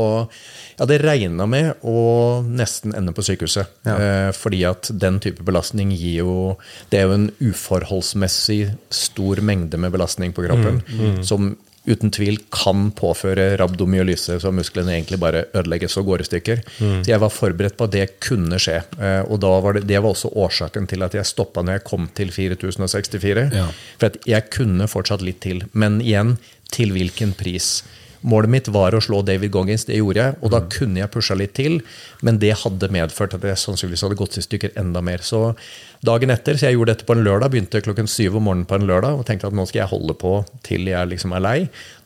[0.73, 0.97] jeg hadde
[1.47, 1.97] med å
[2.43, 3.69] nesten ende på sykehuset.
[3.87, 6.33] Eh, fordi at den type belastning gir jo
[6.89, 10.81] Det er jo en uforholdsmessig stor mengde med belastning på kroppen.
[11.23, 11.55] Som
[11.85, 16.61] uten tvil kan påføre rabdomyolyse, så musklene egentlig bare ødelegges og går i stykker.
[16.79, 18.79] Så jeg var forberedt på at det kunne skje.
[18.99, 21.87] Eh, og da var det, det var også årsaken til at jeg stoppa når jeg
[21.89, 23.49] kom til 4064.
[23.51, 23.67] Ja.
[23.99, 25.65] For jeg kunne fortsatt litt til.
[25.73, 26.37] Men igjen,
[26.73, 27.81] til hvilken pris?
[28.23, 30.35] Målet mitt var å slå David Goggins, det gjorde jeg.
[30.41, 31.79] Og da kunne jeg pusha litt til,
[32.23, 35.23] men det hadde medført at jeg sannsynligvis hadde gått i stykker enda mer.
[35.25, 35.41] Så
[36.07, 38.79] dagen etter, så jeg gjorde dette på en lørdag, begynte klokken syv om morgenen på
[38.79, 40.35] en lørdag og tenkte at nå skal jeg holde på
[40.67, 41.57] til jeg liksom er lei.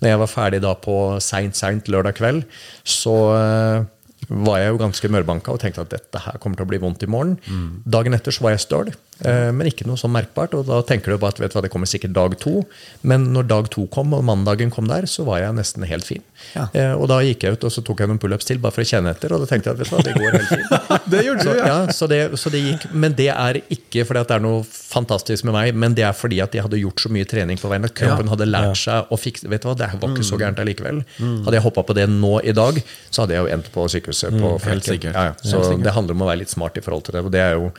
[0.02, 2.44] Når jeg var ferdig da på seint, seint lørdag kveld,
[2.88, 3.86] så eh,
[4.28, 7.06] var jeg jo ganske mørbanka og tenkte at dette her kommer til å bli vondt
[7.06, 7.38] i morgen.
[7.86, 8.90] Dagen etter så var jeg støl,
[9.26, 10.54] men ikke noe sånn merkbart.
[10.58, 12.62] Og da tenker du bare at vet du hva, det kommer sikkert dag to.
[13.08, 16.22] Men når dag to kom, og mandagen kom der, så var jeg nesten helt fin.
[16.54, 18.86] Eh, og da gikk jeg ut og så tok jeg noen pullups til bare for
[18.86, 20.94] å kjenne etter, og da tenkte jeg at vet du hva, det går helt fint.
[21.18, 21.68] Det gjorde Så, du, ja.
[21.68, 22.86] ja, så, det, så det gikk.
[22.94, 26.14] Men det er ikke fordi at det er noe fantastisk med meg, men det er
[26.18, 29.10] fordi at jeg hadde gjort så mye trening på veien at kroppen hadde lært seg
[29.14, 31.02] å fikse Vet du hva, det var ikke så gærent allikevel.
[31.18, 32.78] Hadde jeg hoppa på det nå i dag,
[33.10, 34.38] så hadde jeg jo endt på sykehuset.
[34.42, 35.16] på helt sikkert.
[35.16, 35.38] Ja, ja.
[35.42, 35.86] Så Helt sikkert.
[35.88, 37.24] det handler om å være litt smart i forhold til det.
[37.26, 37.72] og det er jo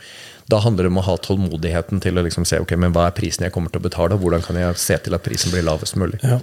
[0.49, 3.15] da handler det om å ha tålmodigheten til å liksom se ok, men hva er
[3.17, 5.65] prisen jeg kommer til å betale, og hvordan kan jeg se til at prisen blir
[5.67, 6.17] lavest mulig.
[6.25, 6.39] Ja.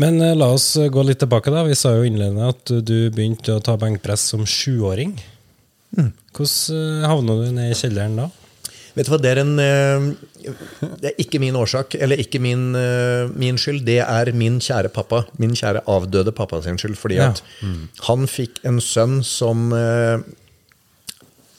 [0.00, 1.50] Men eh, la oss gå litt tilbake.
[1.50, 1.64] da.
[1.66, 5.16] Vi sa jo innledende at du begynte å ta benkpress som sjuåring.
[5.94, 8.30] Hvordan eh, havna du ned i kjelleren da?
[8.94, 10.04] Vet du hva, Det er en eh,
[11.00, 13.82] Det er ikke min årsak, eller ikke min, eh, min skyld.
[13.86, 15.24] Det er min kjære pappa.
[15.42, 16.96] Min kjære avdøde pappa sin skyld.
[17.00, 17.32] Fordi Ja.
[17.32, 17.42] at
[18.06, 20.18] han fikk en sønn som eh,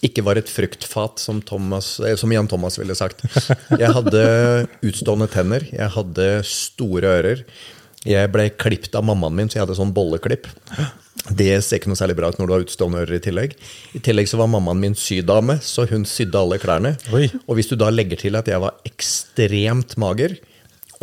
[0.06, 3.24] ikke var et fruktfat, som, Thomas, eh, som Jan Thomas ville sagt.
[3.76, 4.22] Jeg hadde
[4.86, 7.44] utstående tenner, jeg hadde store ører.
[8.06, 10.48] Jeg ble klipt av mammaen min, så jeg hadde sånn bolleklipp.
[11.26, 13.56] Det ser ikke noe særlig bra ut når du har utstående ører i tillegg.
[13.98, 16.94] I tillegg så var mammaen min sydame, så hun sydde alle klærne.
[17.18, 17.30] Oi.
[17.48, 20.38] Og hvis du da legger til at jeg var ekstremt mager,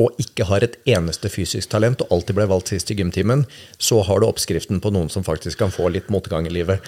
[0.01, 3.45] og ikke har et eneste fysisk talent, og alltid ble valgt sist i gymtimen,
[3.83, 6.81] så har du oppskriften på noen som faktisk kan få litt motgang i livet.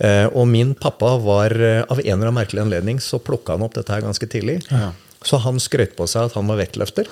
[0.00, 3.62] Eh, Og min pappa var, eh, av en eller annen merkelig anledning, så plukka han
[3.62, 4.62] opp dette her ganske tidlig.
[5.22, 7.06] Så han skrøt på seg at han var vektløfter.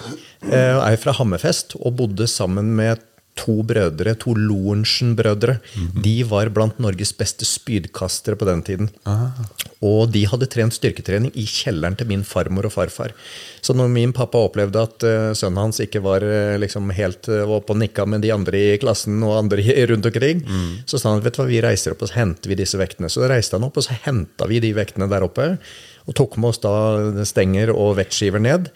[0.51, 2.99] eh, og Er fra Hammerfest og bodde sammen med
[3.39, 5.59] to brødre, to Lorentzen-brødre.
[6.05, 8.91] De var blant Norges beste spydkastere på den tiden.
[9.85, 13.15] Og de hadde trent styrketrening i kjelleren til min farmor og farfar.
[13.63, 17.45] Så når min pappa opplevde at uh, sønnen hans ikke var uh, liksom helt uh,
[17.59, 20.43] oppe og nikka med de andre i klassen og andre rundt omkring,
[20.89, 23.11] så sa han vet du hva, vi reiser opp og så henter vi disse vektene.
[23.13, 25.53] Så reiste han opp, og så henta vi de vektene der oppe.
[26.09, 26.73] Og tok med oss da
[27.29, 28.71] stenger og vettskiver ned.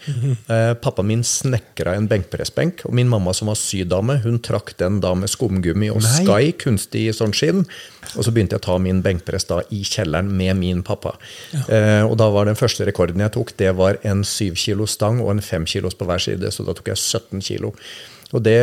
[0.52, 5.00] Eh, pappa min snekra en benkpressbenk, og min mamma som var sydame, hun trakk den
[5.00, 7.64] da med skumgummi og Sky, kunstig sånn skinn.
[8.12, 11.16] Og så begynte jeg å ta min benkpress da i kjelleren med min pappa.
[11.64, 15.22] Eh, og da var den første rekorden jeg tok, det var en syv kilo stang
[15.24, 16.52] og en fem kilos på hver side.
[16.52, 17.72] Så da tok jeg 17 kilo.
[18.32, 18.58] Og det,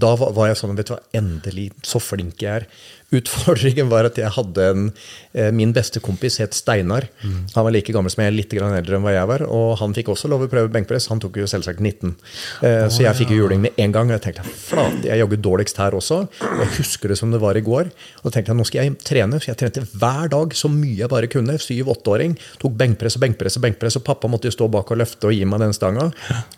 [0.00, 2.68] da var var jeg sånn Vet du hva, endelig, så flink jeg er.
[3.12, 4.86] Utfordringen var at jeg hadde en
[5.32, 7.08] eh, Min beste kompis het Steinar.
[7.22, 9.44] Han var like gammel som jeg, litt grann eldre enn hva jeg var.
[9.48, 11.08] Og han fikk også lov å prøve benkpress.
[11.12, 12.12] Han tok jo selvsagt 19.
[12.12, 14.10] Oh, så jeg fikk jo juling med en gang.
[14.10, 16.22] Og jeg tenkte flate, jeg jogger dårligst her også.
[16.48, 17.92] Og jeg husker det som det var i går.
[18.22, 19.40] Og da tenkte jeg nå skal jeg trene.
[19.42, 21.58] Så jeg trente hver dag så mye jeg bare kunne.
[21.62, 22.36] Syv-åtteåring.
[22.62, 23.98] Tok benkpress og benkpress og benkpress.
[24.00, 26.08] Og pappa måtte jo stå bak og løfte og gi meg den stanga.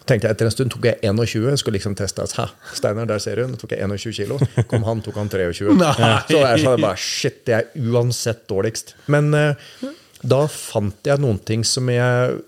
[0.06, 1.58] Tenkte jeg Etter en stund tok jeg 21.
[1.60, 2.24] Skulle liksom teste
[2.74, 3.54] Steinar, der ser hun.
[3.60, 4.38] Tok jeg 21 kilo.
[4.70, 5.74] Kom han, tok han 23.
[6.30, 8.94] Så jeg sa bare shit, det er uansett dårligst.
[9.12, 9.90] Men uh,
[10.24, 12.40] da fant jeg noen ting som jeg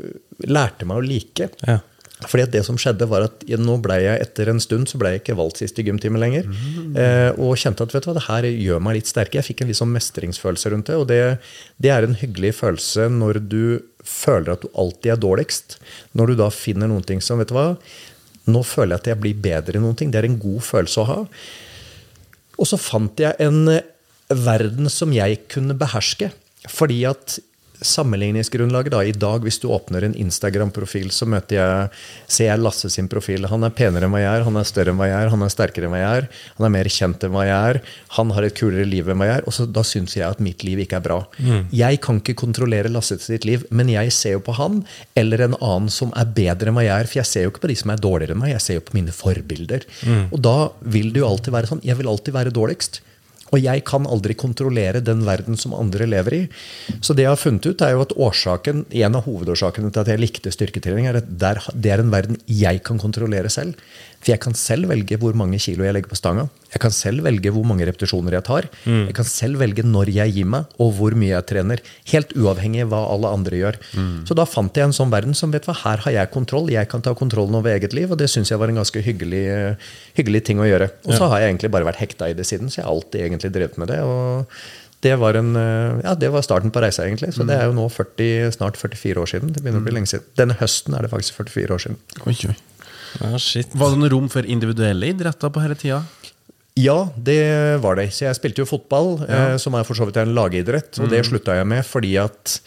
[0.46, 1.50] lærte meg å like.
[1.66, 1.80] Ja.
[2.24, 5.12] Fordi at det som skjedde var at Nå ble jeg etter en stund så ble
[5.12, 6.48] jeg ikke valgt sist i gymtime lenger.
[6.96, 9.42] Eh, og kjente at vet du hva, det her gjør meg litt sterkere.
[9.42, 10.96] Jeg fikk en viss sånn mestringsfølelse rundt det.
[10.96, 11.20] Og det,
[11.82, 13.62] det er en hyggelig følelse når du
[14.06, 15.78] føler at du alltid er dårligst.
[16.16, 17.68] Når du da finner noen ting som Vet du hva,
[18.48, 20.14] nå føler jeg at jeg blir bedre i noen ting.
[20.14, 21.20] Det er en god følelse å ha.
[22.56, 23.84] Og så fant jeg en eh,
[24.32, 26.32] verden som jeg kunne beherske.
[26.72, 27.38] Fordi at
[27.84, 31.90] sammenligningsgrunnlaget da, i dag, hvis du åpner en Instagram-profil, så møter jeg,
[32.28, 33.46] ser jeg Lasse sin profil.
[33.50, 35.44] Han er penere enn hva jeg er, han er større enn hva jeg er, han
[35.44, 37.80] er sterkere enn hva jeg er, han er mer kjent enn hva jeg er,
[38.16, 39.46] han har et kulere liv enn hva jeg er.
[39.46, 41.18] Og så, da syns jeg at mitt liv ikke er bra.
[41.74, 44.82] Jeg kan ikke kontrollere Lasse sitt liv, men jeg ser jo på han
[45.18, 47.10] eller en annen som er bedre enn hva jeg er.
[47.10, 48.86] For jeg ser jo ikke på de som er dårligere enn meg, jeg ser jo
[48.88, 49.86] på mine forbilder.
[50.30, 50.56] Og da
[50.96, 51.84] vil det jo alltid være sånn.
[51.86, 53.02] Jeg vil alltid være dårligst.
[53.54, 56.42] Og jeg kan aldri kontrollere den verden som andre lever i.
[56.98, 60.11] Så det jeg har funnet ut, er jo at årsaken, en av hovedårsakene til at
[60.11, 63.78] jeg likte styrketrening, er at det er en verden jeg kan kontrollere selv.
[64.26, 66.48] For jeg kan selv velge hvor mange kilo jeg legger på stanga.
[66.72, 68.66] Jeg kan selv velge hvor mange repetisjoner jeg tar.
[69.06, 71.82] Jeg kan selv velge når jeg gir meg, og hvor mye jeg trener.
[72.10, 73.78] Helt uavhengig av hva alle andre gjør.
[74.26, 76.66] Så da fant jeg en sånn verden som vet hva, her har jeg kontroll.
[76.74, 79.44] Jeg kan ta kontrollen over eget liv, og det syns jeg var en ganske hyggelig,
[80.18, 80.90] hyggelig ting å gjøre.
[81.06, 83.28] Og så har jeg egentlig bare vært hekta i det siden, så jeg har alltid
[83.28, 84.02] egentlig drevet med det.
[84.02, 84.50] og
[85.06, 87.34] det var, en, eh, ja, det var starten på reisa, egentlig.
[87.36, 89.52] Så det er jo nå 40, snart 44 år siden.
[89.54, 90.24] Det begynner å bli lenge siden.
[90.40, 91.98] Denne høsten er det faktisk 44 år siden.
[92.26, 92.56] Oi, oi.
[93.20, 93.74] Ja, shit.
[93.76, 96.02] Var det noe rom for individuelle idretter på denne tida?
[96.76, 97.40] Ja, det
[97.81, 98.11] var det.
[98.12, 100.98] Så jeg spilte jo fotball, eh, som er for så vidt en lagidrett.
[101.00, 102.59] Og det slutta jeg med fordi at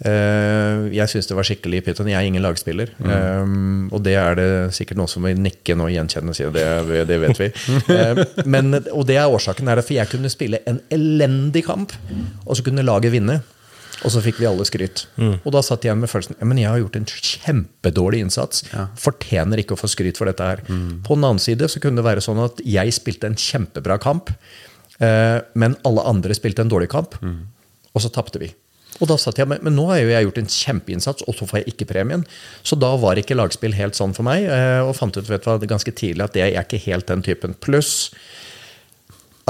[0.00, 2.08] eh, jeg syntes det var skikkelig pyton.
[2.08, 2.94] Jeg er ingen lagspiller.
[3.04, 6.48] Um, og det er det sikkert noen som vil nikke nå og gjenkjenne og si
[6.56, 6.66] det,
[7.10, 7.52] det vet vi.
[7.90, 11.92] Eh, men, og det er årsaken er at for jeg kunne spille en elendig kamp,
[12.46, 13.40] og så kunne laget vinne.
[14.04, 15.04] Og så fikk vi alle skryt.
[15.44, 18.64] Og da satt jeg igjen med følelsen ja, men jeg har gjort en kjempedårlig innsats.
[18.96, 20.62] Fortjener ikke å få skryt for dette her.
[21.04, 24.32] På den annen side så kunne det være sånn at jeg spilte en kjempebra kamp,
[25.00, 27.18] eh, men alle andre spilte en dårlig kamp,
[27.92, 28.52] og så tapte vi.
[29.00, 31.46] Og da satt jeg med, Men nå har jo jeg gjort en kjempeinnsats, og så
[31.48, 32.24] får jeg ikke premien.
[32.62, 35.66] Så da var ikke lagspill helt sånn for meg, eh, og fant ut vet du
[35.66, 37.54] ganske tidlig at det er ikke helt den typen.
[37.54, 38.10] Pluss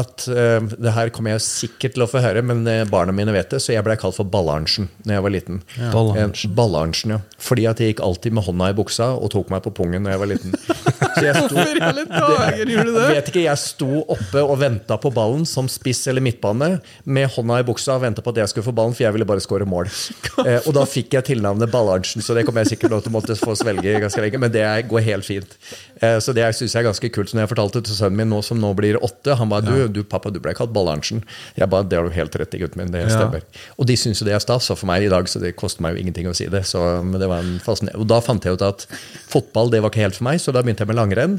[0.01, 3.33] at uh, det her kommer jeg sikkert til å få høre, men eh, barna mine
[3.35, 5.61] vet det, så jeg ble kalt for Ballarnsen når jeg var liten.
[5.79, 6.51] Ballarnsen.
[6.51, 7.21] Eh, Ballarnsen, ja.
[7.41, 10.15] Fordi at jeg gikk alltid med hånda i buksa og tok meg på pungen når
[10.15, 10.57] jeg var liten.
[10.61, 16.03] Så jeg sto, det, vet ikke, jeg sto oppe og venta på ballen som spiss
[16.11, 16.73] eller midtbane
[17.05, 19.29] med hånda i buksa og venta på at jeg skulle få ballen, for jeg ville
[19.29, 19.91] bare skåre mål.
[20.41, 23.35] Eh, og da fikk jeg tilnavnet Ballarnsen, så det kommer jeg sikkert til å måtte
[23.37, 25.53] få svelge ganske lenge, men det går helt fint.
[26.01, 27.31] Eh, så det syns jeg er ganske kult.
[27.31, 29.61] Så når jeg fortalte det til sønnen min nå som nå blir åtte, han ba
[29.65, 31.23] du, du pappa, du ble kalt Ballarsen.
[31.59, 32.93] Jeg ba, det har du helt rett i, gutten min.
[32.95, 33.45] Det stemmer.
[33.77, 35.85] Og de syns jo det er stas, og for meg i dag så det koster
[35.85, 36.65] meg jo ingenting å si det.
[36.71, 38.87] Så, men det var en og da fant jeg ut at
[39.31, 41.37] fotball det var ikke helt for meg, så da begynte jeg med langrenn.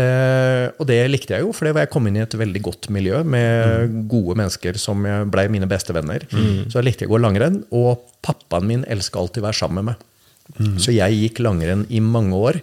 [0.00, 2.62] eh, og det likte jeg jo, for det var jeg kom inn i et veldig
[2.64, 6.24] godt miljø med gode mennesker som blei ble mine beste venner.
[6.70, 9.92] Så jeg likte å gå langrenn, og pappaen min elska alltid å være sammen med
[9.92, 10.08] meg.
[10.82, 12.58] Så jeg gikk langrenn i mange år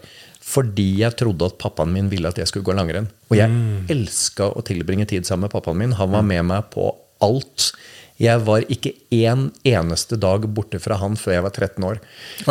[0.49, 3.09] fordi jeg trodde at pappaen min ville at jeg skulle gå langrenn.
[3.29, 3.85] Og jeg Mm.
[3.93, 5.91] elska å tilbringe tid sammen med pappaen min.
[5.93, 6.89] Han var med meg på
[7.21, 7.71] alt.
[8.19, 12.01] Jeg var ikke én eneste dag borte fra han før jeg var 13 år.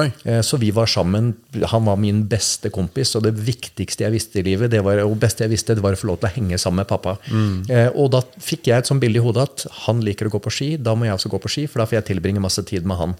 [0.00, 0.06] Oi.
[0.24, 1.34] Eh, Så vi var sammen.
[1.72, 5.18] Han var min beste kompis, og det viktigste jeg visste i livet, det var, og
[5.20, 7.16] beste jeg visste, det var å få lov til å henge sammen med pappa.
[7.28, 7.68] Mm.
[7.98, 10.52] Og da fikk jeg et sånt bilde i hodet at han liker å gå på
[10.52, 12.86] ski, da må jeg også gå på ski, for da får jeg tilbringe masse tid
[12.88, 13.14] med han.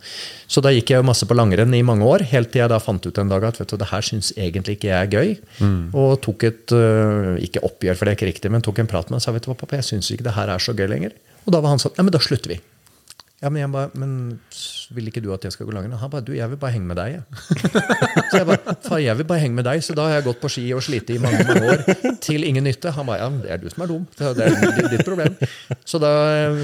[0.48, 3.04] Så da gikk jeg masse på langrenn i mange år, helt til jeg da fant
[3.04, 5.34] ut en dag at vet du, det her syns egentlig ikke jeg er gøy.
[5.92, 9.10] Og tok et, øh, ikke oppgjør, for det er ikke riktig, men tok en prat
[9.10, 10.74] med han og sa vet du hva, pappa, jeg syns ikke det her er så
[10.76, 11.12] gøy lenger.
[11.48, 12.58] Og da var han sånn, ja, men da slutter vi.
[13.38, 14.14] Ja, men jeg bare, men
[14.96, 15.94] vil ikke du at jeg skal gå langrenn?
[16.00, 17.22] Han bare, du, jeg vil bare henge med deg, jeg.
[18.32, 19.82] Så jeg bare, Far, jeg vil bare henge med deg.
[19.86, 21.84] Så da har jeg gått på ski og slitt i mange, mange år
[22.24, 22.90] til ingen nytte.
[22.96, 24.04] Han bare, ja, men det er du som er dum.
[24.18, 25.38] Det er ditt problem.
[25.86, 26.10] Så, da,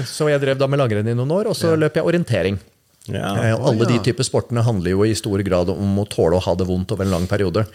[0.09, 2.59] så jeg drev da med langrenn i noen år, og så løp jeg orientering.
[3.11, 3.31] Ja.
[3.37, 6.43] Eh, og alle de typer sportene handler jo i stor grad om å tåle å
[6.45, 7.65] ha det vondt over en lang periode.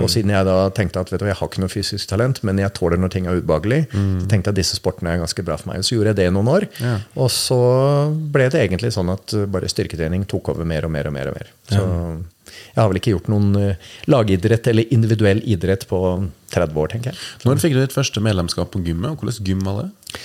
[0.00, 2.58] Og siden jeg da tenkte at vet du, jeg har ikke noe fysisk talent, men
[2.62, 5.58] jeg tåler når ting er ubehagelig, så tenkte jeg at disse sportene er ganske bra
[5.60, 5.86] for meg.
[5.86, 6.66] Så gjorde jeg det i noen år.
[7.20, 7.60] Og så
[8.34, 11.32] ble det egentlig sånn at bare styrketrening tok over mer og mer og mer.
[11.32, 11.54] og mer.
[11.70, 11.86] Så
[12.50, 16.00] jeg har vel ikke gjort noen uh, lagidrett eller individuell idrett på
[16.54, 17.22] 30 år, tenker jeg.
[17.46, 20.20] Når fikk du ditt første medlemskap på gymmet, og hvordan gym var det?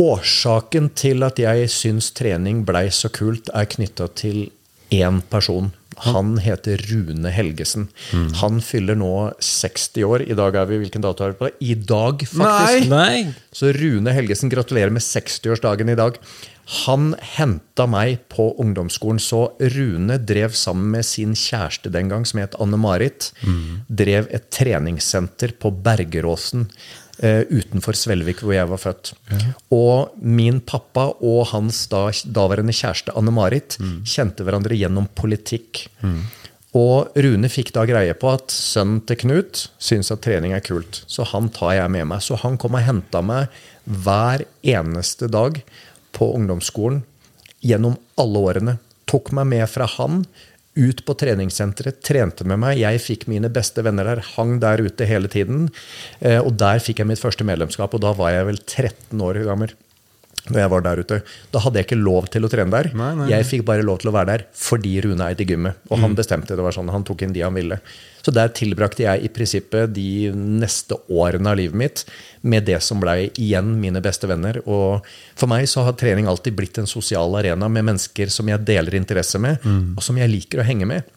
[0.00, 4.48] Årsaken til at jeg syns trening blei så kult, er knytta til
[4.94, 5.70] én person.
[6.02, 7.86] Han heter Rune Helgesen.
[8.40, 10.24] Han fyller nå 60 år.
[10.26, 11.50] I dag er vi hvilken dato er vi på?
[11.62, 12.90] I dag, faktisk.
[12.90, 13.28] Nei!
[13.54, 16.18] Så Rune Helgesen, gratulerer med 60-årsdagen i dag.
[16.86, 22.40] Han henta meg på ungdomsskolen, så Rune drev sammen med sin kjæreste den gang, som
[22.42, 23.30] het Anne-Marit,
[23.86, 26.66] drev et treningssenter på Bergeråsen
[27.20, 29.12] utenfor Svelvik, hvor jeg var født.
[29.74, 35.84] Og min pappa og hans da, daværende kjæreste Anne-Marit kjente hverandre gjennom politikk.
[36.74, 41.04] Og Rune fikk da greie på at sønnen til Knut syns at trening er kult.
[41.06, 42.24] Så han tar jeg med meg.
[42.24, 43.46] Så han kom og henta meg
[43.86, 45.60] hver eneste dag
[46.14, 47.04] på ungdomsskolen
[47.64, 48.76] gjennom alle årene.
[49.06, 50.24] Tok meg med fra han
[50.74, 52.80] ut på treningssenteret, trente med meg.
[52.80, 55.68] Jeg fikk mine beste venner der, hang der ute hele tiden.
[56.20, 59.44] Eh, Og der fikk jeg mitt første medlemskap, og da var jeg vel 13 år
[59.46, 59.74] gammel.
[60.44, 61.20] Når jeg var der ute.
[61.54, 62.90] Da hadde jeg ikke lov til å trene der.
[62.92, 63.28] Nei, nei, nei.
[63.32, 65.78] Jeg fikk bare lov til å være der fordi Rune eide gymmet.
[65.88, 67.78] Og han bestemte det var sånn, han tok inn de han ville.
[68.24, 72.04] Så der tilbrakte jeg i prinsippet de neste årene av livet mitt
[72.44, 74.60] med det som blei igjen mine beste venner.
[74.64, 75.04] Og
[75.36, 78.96] for meg så har trening alltid blitt en sosial arena med mennesker som jeg deler
[79.00, 79.64] interesse med,
[79.96, 81.08] og som jeg liker å henge med.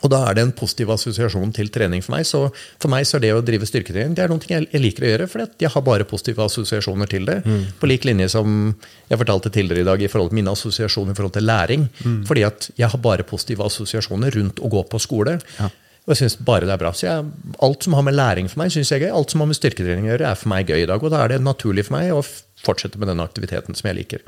[0.00, 2.24] Og da er det en positiv assosiasjon til trening for meg.
[2.28, 2.46] Så
[2.80, 5.26] for meg så er det å drive styrketrening det er noe jeg liker å gjøre,
[5.28, 7.40] for jeg har bare positive assosiasjoner til det.
[7.80, 8.72] På lik linje som
[9.10, 11.88] jeg fortalte tidligere i dag i forhold til mine assosiasjoner i forhold til læring.
[12.28, 15.38] Fordi at jeg har bare positive assosiasjoner rundt å gå på skole.
[16.08, 16.90] Og jeg synes bare det er bra.
[16.96, 17.26] Så jeg,
[17.60, 19.16] alt som har med læring for meg, synes jeg er gøy.
[19.20, 21.02] Alt som har med styrketrening å gjøre, er for meg gøy i dag.
[21.04, 22.22] Og da er det naturlig for meg å
[22.64, 24.24] fortsette med den aktiviteten som jeg liker.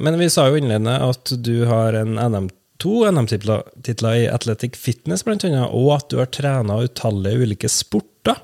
[0.00, 5.24] Men vi sa jo innledende at du har en NM, to NM-titler i Athletic Fitness,
[5.26, 8.40] blant annet, og at du har trena utallige ulike sporter.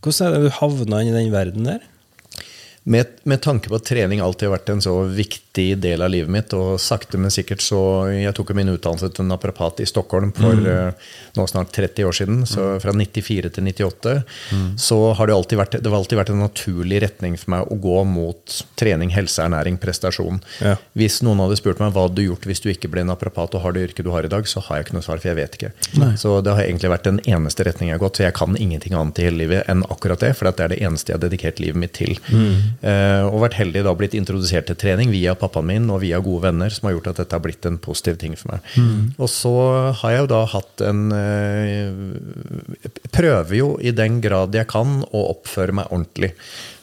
[0.00, 1.82] Hvordan er det du havna inn i den verden der?
[2.82, 6.32] Med, med tanke på at trening alltid har vært en så viktig del av livet
[6.32, 10.56] mitt, og sakte, men sikkert så Jeg tok min utdannelse til naprapat i Stockholm for
[10.64, 14.14] eh, nå snart 30 år siden, så fra 94 til 98.
[14.80, 17.76] Så har det alltid vært Det har alltid vært en naturlig retning for meg å
[17.84, 20.40] gå mot trening, helse, ernæring, prestasjon.
[20.64, 20.78] Ja.
[20.96, 23.64] Hvis noen hadde spurt meg hva hadde du gjort hvis du ikke ble naprapat og
[23.66, 25.40] har det yrket du har i dag, så har jeg ikke noe svar, for jeg
[25.42, 25.74] vet ikke.
[26.16, 28.96] Så det har egentlig vært den eneste retningen jeg har gått, så jeg kan ingenting
[28.96, 31.60] annet i hele livet enn akkurat det, for det er det eneste jeg har dedikert
[31.60, 32.16] livet mitt til.
[32.30, 36.46] Eh, og vært heldig da blitt introdusert til trening via pappaen min og via gode
[36.46, 38.70] venner, som har gjort at dette har blitt en positiv ting for meg.
[39.20, 39.52] Og så
[40.00, 45.24] har jeg jo da hatt en eh, Prøver jo i den grad jeg kan å
[45.34, 46.32] oppføre meg ordentlig.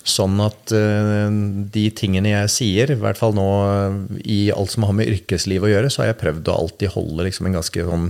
[0.07, 1.27] Sånn at eh,
[1.73, 5.65] de tingene jeg sier, i hvert fall nå eh, i alt som har med yrkesliv
[5.67, 8.07] å gjøre, så har jeg prøvd å alltid holde liksom en ganske sånn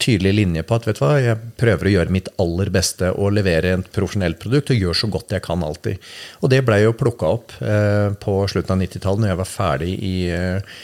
[0.00, 3.34] tydelig linje på at vet du hva, jeg prøver å gjøre mitt aller beste og
[3.36, 6.00] levere et profesjonelt produkt og gjøre så godt jeg kan alltid.
[6.40, 9.92] Og det blei jo plukka opp eh, på slutten av 90-tallet, når jeg var ferdig
[10.06, 10.80] i, eh,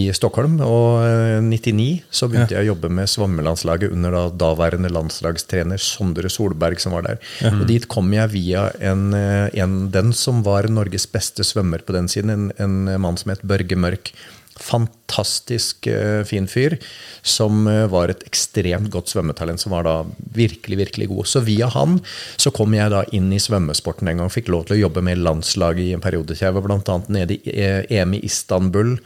[0.00, 0.58] i Stockholm.
[0.64, 6.30] Og eh, 99 så begynte jeg å jobbe med svømmelandslaget under da daværende landslagstrener Sondre
[6.32, 7.22] Solberg, som var der.
[7.52, 11.96] Og dit kom jeg via en, eh, en, den som var Norges beste svømmer på
[11.96, 14.14] den siden, en, en mann som het Børge Mørk
[14.60, 16.76] fantastisk eh, fin fyr
[17.22, 19.96] som eh, var et ekstremt godt svømmetalent, som var da
[20.36, 21.28] virkelig, virkelig god.
[21.28, 21.98] Så via han
[22.36, 25.22] så kom jeg da inn i svømmesporten en gang, fikk lov til å jobbe med
[25.24, 26.38] landslaget i en periode.
[26.38, 28.98] Jeg var annet nede i eh, EM i Istanbul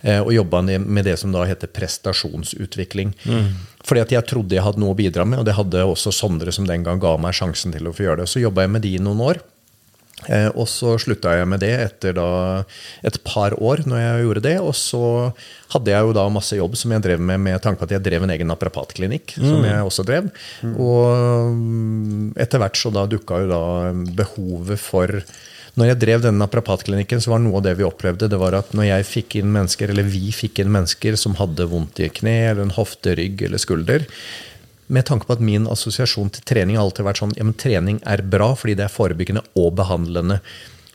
[0.00, 3.10] og jobba med det som da heter prestasjonsutvikling.
[3.84, 6.54] Fordi at jeg trodde jeg hadde noe å bidra med, og det hadde også Sondre,
[6.56, 8.30] som den gang ga meg sjansen til å få gjøre det.
[8.32, 9.42] Så jobba jeg med de i noen år.
[10.28, 12.28] Eh, og så slutta jeg med det etter da
[13.06, 14.56] et par år når jeg gjorde det.
[14.60, 15.04] Og så
[15.74, 18.04] hadde jeg jo da masse jobb som jeg drev med med tanke på at jeg
[18.04, 19.36] drev en egen naprapatklinikk.
[19.38, 20.32] Som jeg også drev.
[20.72, 23.62] Og mm, etter hvert så da dukka jo da
[24.20, 25.22] behovet for
[25.78, 28.72] når jeg drev denne naprapatklinikken, så var noe av det vi opplevde, det var at
[28.76, 32.36] når jeg fikk inn mennesker, eller vi fikk inn mennesker som hadde vondt i kne,
[32.50, 34.06] eller en hofte, rygg eller skulder,
[34.90, 38.00] med tanke på at min assosiasjon til trening har alltid vært sånn ja, men trening
[38.08, 40.40] er bra fordi det er forebyggende og behandlende.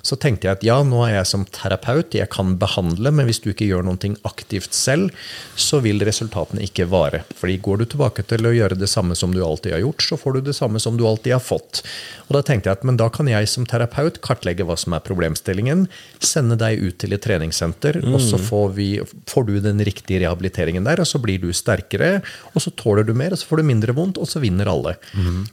[0.06, 3.42] Så tenkte jeg at ja, nå er jeg som terapeut, jeg kan behandle, men hvis
[3.42, 5.14] du ikke gjør noe aktivt selv,
[5.58, 7.24] så vil resultatene ikke vare.
[7.40, 10.20] Fordi går du tilbake til å gjøre det samme som du alltid har gjort, så
[10.20, 11.82] får du det samme som du alltid har fått.
[12.28, 15.04] Og da tenkte jeg at men da kan jeg som terapeut kartlegge hva som er
[15.06, 15.88] problemstillingen,
[16.22, 18.90] sende deg ut til et treningssenter, og så får, vi,
[19.30, 22.20] får du den riktige rehabiliteringen der, og så blir du sterkere,
[22.54, 24.96] og så tåler du mer, og så får du mindre vondt, og så vinner alle.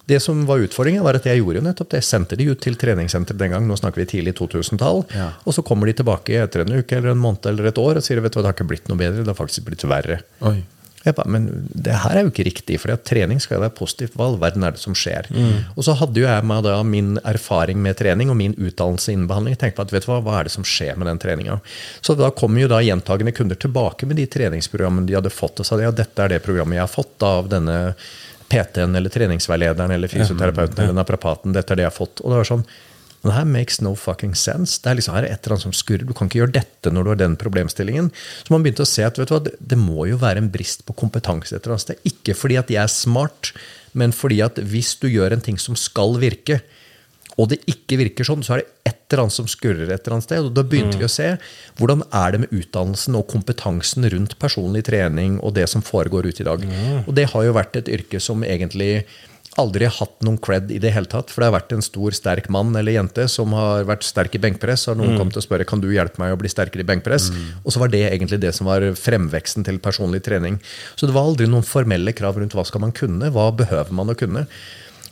[0.09, 2.03] Det som var utfordringen, var at jeg gjorde jo nettopp det.
[2.03, 5.05] Jeg sendte de ut til treningssenter den gang, nå snakker vi tidlig 2000-tall,
[5.45, 8.07] og så kommer de tilbake etter en uke eller en måned eller et år og
[8.07, 10.23] sier vet du hva, det har ikke blitt noe bedre, det har faktisk blitt verre.
[10.49, 10.61] Oi.
[11.03, 14.15] Jeg ba, men det her er jo ikke riktig, for trening skal være positivt.
[14.15, 15.27] Hva all verden er det som skjer?
[15.75, 19.27] Og så hadde jo jeg med da min erfaring med trening og min utdannelse innen
[19.31, 19.57] behandling.
[19.59, 21.59] Tenkte på at vet du hva, hva er det som skjer med den treninga?
[21.99, 25.67] Så da kom jo da gjentagende kunder tilbake med de treningsprogrammene de hadde fått, og
[25.67, 27.81] sa ja, dette er det programmet jeg har fått av denne
[28.53, 31.55] PT-en eller treningsveilederen eller fysioterapeuten eller naprapaten.
[31.57, 32.23] Dette er det jeg har fått.
[32.23, 32.67] Og det var sånn
[33.23, 34.81] Men det her makes no fucking sense.
[34.83, 36.03] Det er liksom her et eller annet som skurrer.
[36.09, 38.11] Du kan ikke gjøre dette når du har den problemstillingen.
[38.43, 40.83] Så man begynte å se at vet du hva, det, må jo være en brist
[40.89, 42.03] på kompetanse et eller annet sted.
[42.11, 43.53] Ikke fordi at jeg er smart,
[43.95, 46.59] men fordi at hvis du gjør en ting som skal virke,
[47.41, 50.19] og det ikke virker sånn, så er det et eller annet som skurrer et eller
[50.19, 50.49] annet sted.
[50.49, 51.31] Og da begynte vi å se
[51.79, 56.43] hvordan er det med utdannelsen og kompetansen rundt personlig trening og det som foregår ute
[56.43, 56.67] i dag.
[57.07, 59.05] Og det har jo vært et yrke som egentlig
[59.61, 61.33] aldri hatt noen cred i det hele tatt.
[61.33, 64.43] For det har vært en stor, sterk mann eller jente som har vært sterk i
[64.43, 64.87] benkpress.
[64.89, 67.31] Har noen kommet og spørre kan du hjelpe meg å bli sterkere i benkpress.
[67.63, 70.61] Og så var det egentlig det som var fremveksten til personlig trening.
[70.97, 74.13] Så det var aldri noen formelle krav rundt hva skal man kunne, hva behøver man
[74.13, 74.47] å kunne.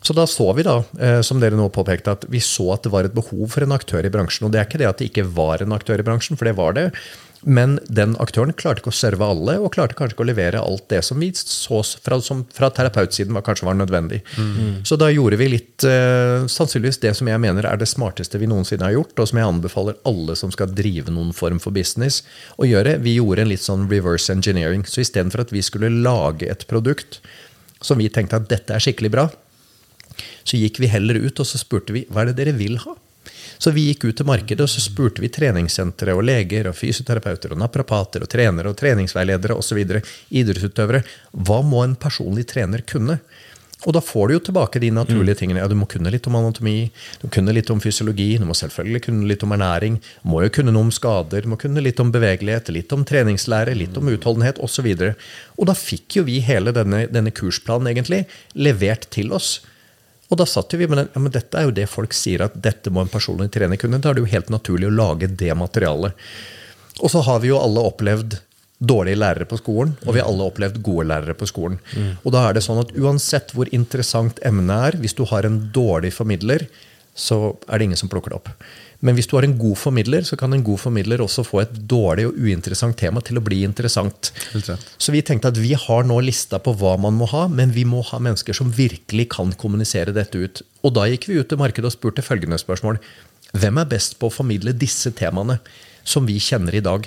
[0.00, 2.92] Så da så vi, da, eh, som dere nå påpekte, at vi så at det
[2.94, 4.46] var et behov for en aktør i bransjen.
[4.46, 6.56] Og det er ikke det at det ikke var en aktør i bransjen, for det
[6.56, 6.86] var det.
[7.42, 10.84] Men den aktøren klarte ikke å serve alle, og klarte kanskje ikke å levere alt
[10.92, 14.20] det som vi så fra, som fra terapeutsiden var, kanskje var nødvendig.
[14.84, 18.50] Så da gjorde vi litt eh, sannsynligvis det som jeg mener er det smarteste vi
[18.50, 22.22] noensinne har gjort, og som jeg anbefaler alle som skal drive noen form for business,
[22.60, 22.98] å gjøre.
[23.00, 24.84] Vi gjorde en litt sånn reverse engineering.
[24.84, 27.22] Så istedenfor at vi skulle lage et produkt
[27.80, 29.30] som vi tenkte at dette er skikkelig bra,
[30.44, 32.98] så gikk vi heller ut og så spurte vi hva er det dere vil ha.
[33.60, 37.52] Så vi gikk ut til markedet og så spurte vi treningssentre og leger og fysioterapeuter
[37.52, 39.82] og naprapater og trenere og treningsveiledere osv.
[40.32, 41.02] idrettsutøvere
[41.36, 43.20] hva må en personlig trener kunne.
[43.88, 45.62] Og da får du jo tilbake de naturlige tingene.
[45.62, 46.90] Ja, Du må kunne litt om anatomi,
[47.20, 50.42] du må kunne litt om fysiologi, du må selvfølgelig kunne litt om ernæring, du må
[50.44, 53.96] jo kunne noe om skader, du må kunne litt om bevegelighet, litt om treningslære, litt
[53.96, 54.90] om utholdenhet osv.
[54.92, 59.62] Og, så og da fikk jo vi hele denne, denne kursplanen egentlig levert til oss.
[60.30, 62.54] Og da satt vi med den, ja, men dette er jo det folk sier at
[62.62, 63.98] dette må en personlig trener kunne.
[63.98, 66.14] Da er det jo helt naturlig å lage det materialet.
[67.00, 68.38] Og så har vi jo alle opplevd
[68.80, 71.76] dårlige lærere på skolen, og vi har alle opplevd gode lærere på skolen.
[72.24, 75.58] Og da er det sånn at uansett hvor interessant emnet er, hvis du har en
[75.74, 76.64] dårlig formidler,
[77.12, 78.48] så er det ingen som plukker det opp.
[79.06, 81.72] Men hvis du har en god formidler, så kan en god formidler også få et
[81.88, 84.32] dårlig og uinteressant tema til å bli interessant.
[85.00, 87.86] Så vi tenkte at vi har nå lista på hva man må ha, men vi
[87.88, 90.62] må ha mennesker som virkelig kan kommunisere dette ut.
[90.84, 93.00] Og da gikk vi ut til markedet og spurte følgende spørsmål.
[93.56, 95.58] Hvem er best på å formidle disse temaene?
[96.04, 97.04] Som vi kjenner i dag.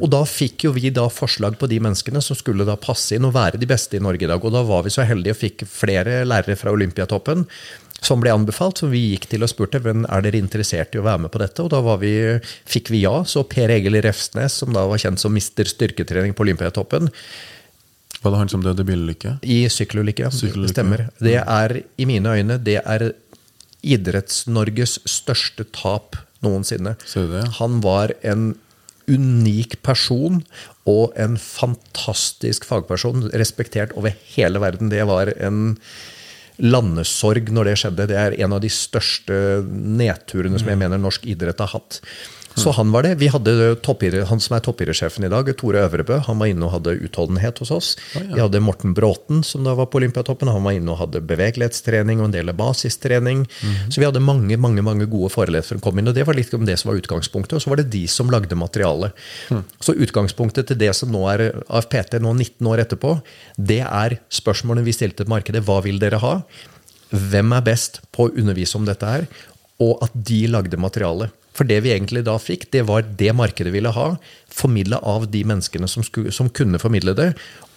[0.00, 3.24] Og da fikk jo vi da forslag på de menneskene som skulle da passe inn
[3.28, 4.42] og være de beste i Norge i dag.
[4.44, 7.46] Og da var vi så heldige og fikk flere lærere fra Olympiatoppen
[8.02, 8.80] som ble anbefalt.
[8.82, 11.38] Så vi gikk til og spurte hvem er dere interessert i å være med på
[11.38, 11.62] dette.
[11.62, 12.10] Og da var vi,
[12.66, 13.22] fikk vi ja.
[13.24, 17.12] Så Per Egil Refsnes, som da var kjent som mister styrketrening på Olympiatoppen,
[18.22, 19.38] Var det han som døde i bilulykke?
[19.42, 20.28] i sykkelulykke.
[20.28, 20.66] ja.
[20.70, 21.08] Stemmer.
[21.18, 23.12] Det er, i mine øyne, det er
[23.82, 26.96] Idretts-Norges største tap noensinne.
[27.58, 28.52] Han var en
[29.10, 30.42] unik person
[30.88, 34.92] og en fantastisk fagperson, respektert over hele verden.
[34.92, 35.76] Det var en
[36.62, 38.08] landesorg når det skjedde.
[38.10, 39.34] Det er en av de største
[39.66, 42.00] nedturene som jeg mener norsk idrett har hatt.
[42.54, 43.14] Så han var det.
[43.20, 43.52] Vi hadde
[44.28, 47.70] Han som er toppidrettssjefen i dag, Tore Øvrebø, han var inne og hadde utholdenhet hos
[47.74, 47.90] oss.
[48.14, 50.50] Vi hadde Morten Bråten, som da var på Olympiatoppen.
[50.52, 53.44] Han var inne og hadde bevegelighetstrening og en del basistrening.
[53.88, 56.52] Så vi hadde mange mange, mange gode forelesere som kom inn, og det var litt
[56.54, 57.56] om det som var utgangspunktet.
[57.56, 59.16] Og så var det de som lagde materialet.
[59.82, 63.16] Så utgangspunktet til det som nå er AFPT, nå 19 år etterpå,
[63.56, 65.64] det er spørsmålene vi stilte til markedet.
[65.66, 66.34] Hva vil dere ha?
[67.12, 69.28] Hvem er best på å undervise om dette her?
[69.82, 71.32] Og at de lagde materialet.
[71.56, 74.12] For det vi egentlig da fikk, det var det markedet ville ha.
[74.52, 77.32] Formidla av de menneskene som, skulle, som kunne formidle det.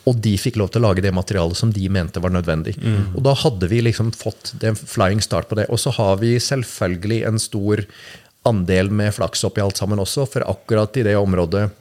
[0.05, 2.75] Og de fikk lov til å lage det materialet som de mente var nødvendig.
[3.17, 5.65] Og da hadde vi liksom fått en flying start på det.
[5.73, 7.81] Og så har vi selvfølgelig en stor
[8.45, 11.71] andel med flaks oppi alt sammen også, for akkurat i det området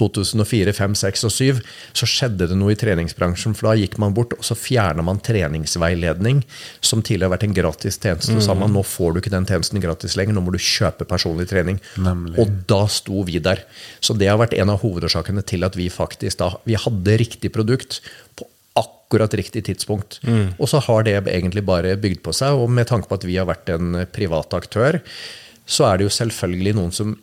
[0.00, 1.60] 2004, 5, 6 og 7
[1.94, 3.56] så skjedde det noe i treningsbransjen.
[3.56, 6.42] For da gikk man bort og så fjerna man treningsveiledning,
[6.84, 8.34] som tidligere har vært en gratis tjeneste.
[8.36, 11.06] Og sa man nå får du ikke den tjenesten gratis lenger, nå må du kjøpe
[11.08, 11.80] personlig trening.
[12.00, 12.38] Nemlig.
[12.42, 13.64] Og da sto vi der.
[14.04, 17.52] Så det har vært en av hovedårsakene til at vi faktisk da vi hadde riktig
[17.54, 18.00] produkt
[18.38, 20.18] på akkurat riktig tidspunkt.
[20.58, 22.58] Og så har det egentlig bare bygd på seg.
[22.58, 24.98] Og med tanke på at vi har vært en privat aktør,
[25.64, 27.14] så er det jo selvfølgelig noen som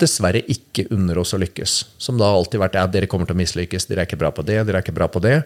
[0.00, 1.76] dessverre ikke unner oss å lykkes.
[2.00, 4.32] Som da har alltid vært ja, dere kommer til å mislykkes, dere er ikke bra
[4.34, 5.38] på det, dere er ikke bra på det.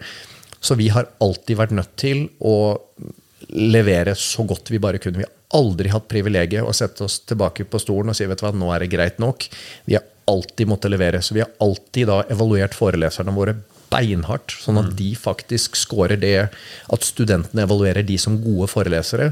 [0.59, 2.55] Så vi har alltid vært nødt til å
[3.53, 5.21] levere så godt vi bare kunne.
[5.21, 8.47] Vi har aldri hatt privilegiet å sette oss tilbake på stolen og si vet du
[8.47, 9.45] hva, nå er det greit nok.
[9.85, 11.21] Vi har alltid måttet levere.
[11.21, 13.55] Så vi har alltid da evaluert foreleserne våre
[13.93, 19.29] beinhardt, sånn at de faktisk scorer det at studentene evaluerer de som gode forelesere.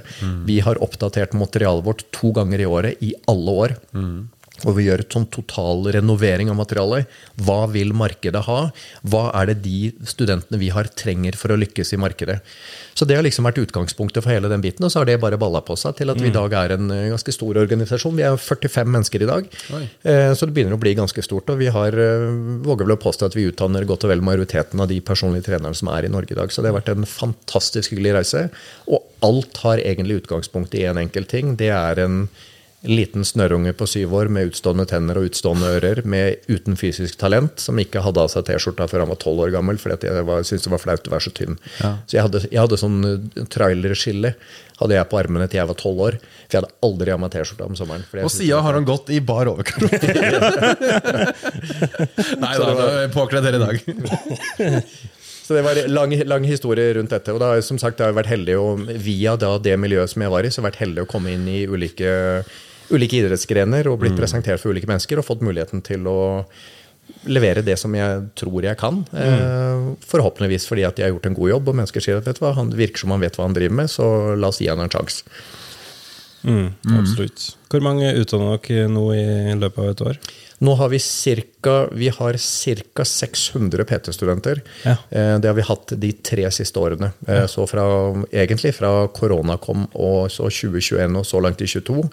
[0.47, 3.75] Vi har oppdatert materialet vårt to ganger i året i alle år.
[4.63, 7.09] Og vi gjør et sånn total renovering av materialet.
[7.43, 8.59] Hva vil markedet ha?
[9.03, 12.39] Hva er det de studentene vi har, trenger for å lykkes i markedet?
[12.93, 15.39] Så det har liksom vært utgangspunktet for hele den biten, og så har det bare
[15.41, 18.15] balla på seg til at vi i dag er en eh, ganske stor organisasjon.
[18.19, 19.83] Vi er 45 mennesker i dag, Oi.
[20.03, 21.49] så det begynner å bli ganske stort.
[21.49, 22.27] Og vi har, eh,
[22.63, 25.75] våger vel å påstå at vi utdanner godt og vel majoriteten av de personlige trenerne
[25.77, 26.53] som er i Norge i dag.
[26.53, 28.47] Så det har vært en fantastisk hyggelig reise.
[28.87, 31.55] Og alt har egentlig utgangspunkt i en enkel ting.
[31.59, 32.27] Det er en
[32.83, 37.59] liten snørrunge på syv år med utstående tenner og utstående ører, med, uten fysisk talent,
[37.63, 40.43] som ikke hadde av seg T-skjorta før han var tolv år gammel fordi jeg var,
[40.47, 41.55] syntes det var flaut å være så tynn.
[41.79, 44.31] Så jeg hadde, jeg hadde sånn uh, trailerskille
[44.79, 46.15] hadde jeg på armene til jeg var tolv år.
[46.19, 48.03] For jeg hadde aldri av meg T-skjorta om sommeren.
[48.25, 49.93] Og sida har han gått i bar overkropp.
[52.43, 53.75] Nei da, det påkledd her i dag.
[55.43, 57.35] Så det var en lang, lang historie rundt dette.
[57.35, 60.33] Og da, som sagt, jeg har vært heldig å, via da, det miljøet som jeg
[60.33, 62.13] var i, så har jeg vært heldig å komme inn i ulike,
[62.93, 66.21] ulike idrettsgrener og blitt presentert for ulike mennesker og fått muligheten til å
[67.27, 69.01] levere det som jeg tror jeg kan.
[69.11, 69.97] Mm.
[70.07, 72.45] forhåpentligvis fordi at jeg har gjort en god jobb, og mennesker sier at vet du
[72.45, 74.07] hva, han virker som han vet hva han driver med, så
[74.39, 75.27] la oss gi han en sjanse.
[76.99, 77.53] Absolutt.
[77.71, 80.19] Hvor mange utdanner dere nå i løpet av et år?
[80.63, 81.73] Nå har vi ca.
[81.91, 83.05] Vi har ca.
[83.05, 84.61] 600 PT-studenter.
[84.85, 84.95] Ja.
[85.11, 87.11] Eh, Det har vi hatt de tre siste årene.
[87.27, 87.47] Ja.
[87.51, 87.83] Så fra,
[88.31, 92.05] egentlig fra korona kom og så 2021 og så langt i 22,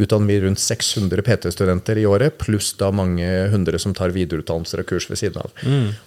[0.00, 4.88] utdanner vi rundt 600 PT-studenter i året, pluss da mange hundre som tar videreutdannelser og
[4.94, 5.52] kurs ved siden av.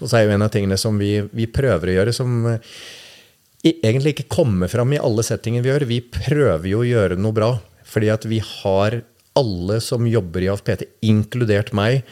[0.01, 2.73] Og så er jo en av tingene som vi, vi prøver å gjøre, som eh,
[3.69, 5.87] egentlig ikke kommer fram i alle settinger vi gjør.
[5.93, 7.53] Vi prøver jo å gjøre noe bra.
[7.93, 9.03] Fordi at vi har
[9.39, 12.03] alle som jobber i AFPT, inkludert meg,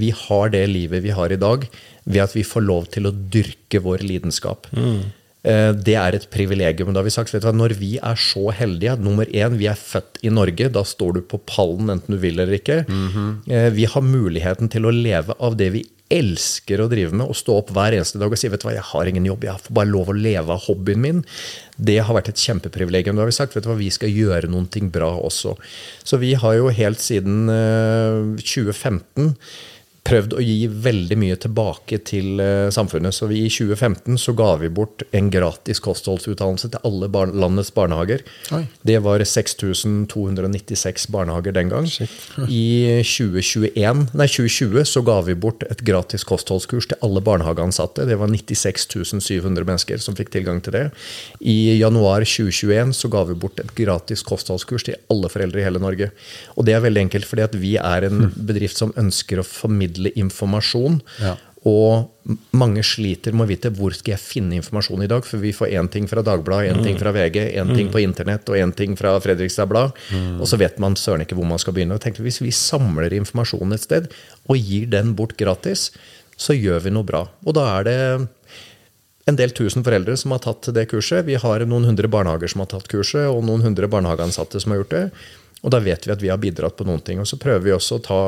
[0.00, 1.66] vi har det livet vi har i dag
[2.04, 4.70] ved at vi får lov til å dyrke vår lidenskap.
[4.72, 5.02] Eh,
[5.42, 6.90] Det er et privilegium.
[6.92, 9.66] Da har vi sagt, vet du hva, Når vi er så heldige Nummer én, vi
[9.70, 10.68] er født i Norge.
[10.72, 12.82] Da står du på pallen enten du vil eller ikke.
[13.48, 17.36] Eh, Vi har muligheten til å leve av det vi elsker å drive med, og
[17.38, 19.62] stå opp hver eneste dag og si vet du hva, jeg har ingen jobb, jeg
[19.62, 21.20] får bare lov å leve av hobbyen min.
[21.78, 23.14] Det har vært et kjempeprivilegium.
[23.14, 25.54] Da har vi sagt vet du hva, vi skal gjøre noen ting bra også.
[26.02, 29.36] Så vi har jo helt siden eh, 2015
[30.06, 33.14] prøvd å gi veldig mye tilbake til eh, samfunnet.
[33.14, 37.72] Så vi, i 2015 så ga vi bort en gratis kostholdsutdannelse til alle bar landets
[37.76, 38.24] barnehager.
[38.56, 38.62] Oi.
[38.86, 41.88] Det var 6296 barnehager den gang.
[42.48, 48.08] I 2021, nei, 2020 så ga vi bort et gratis kostholdskurs til alle barnehageansatte.
[48.08, 48.88] Det var 96
[49.20, 50.84] 700 mennesker som fikk tilgang til det.
[51.44, 55.82] I januar 2021 så ga vi bort et gratis kostholdskurs til alle foreldre i hele
[55.82, 56.10] Norge.
[56.56, 59.89] Og det er veldig enkelt fordi at vi er en bedrift som ønsker å formidle
[59.98, 61.00] informasjon.
[61.22, 61.36] Ja.
[61.68, 62.08] Og
[62.56, 65.26] mange sliter med å vite hvor skal jeg finne informasjon i dag.
[65.28, 68.48] For vi får én ting fra Dagbladet, én ting fra VG, én ting på internett
[68.48, 69.92] og én ting fra Fredrikstad Blad.
[70.40, 71.98] Og så vet man søren ikke hvor man skal begynne.
[71.98, 74.08] Og tenker, Hvis vi samler informasjon et sted
[74.48, 75.90] og gir den bort gratis,
[76.40, 77.26] så gjør vi noe bra.
[77.44, 77.98] Og da er det
[79.28, 81.26] en del tusen foreldre som har tatt det kurset.
[81.28, 84.80] Vi har noen hundre barnehager som har tatt kurset, og noen hundre barnehageansatte som har
[84.80, 85.04] gjort det.
[85.60, 87.18] Og da vet vi at vi har bidratt på noen ting.
[87.20, 88.20] Og så prøver vi også å ta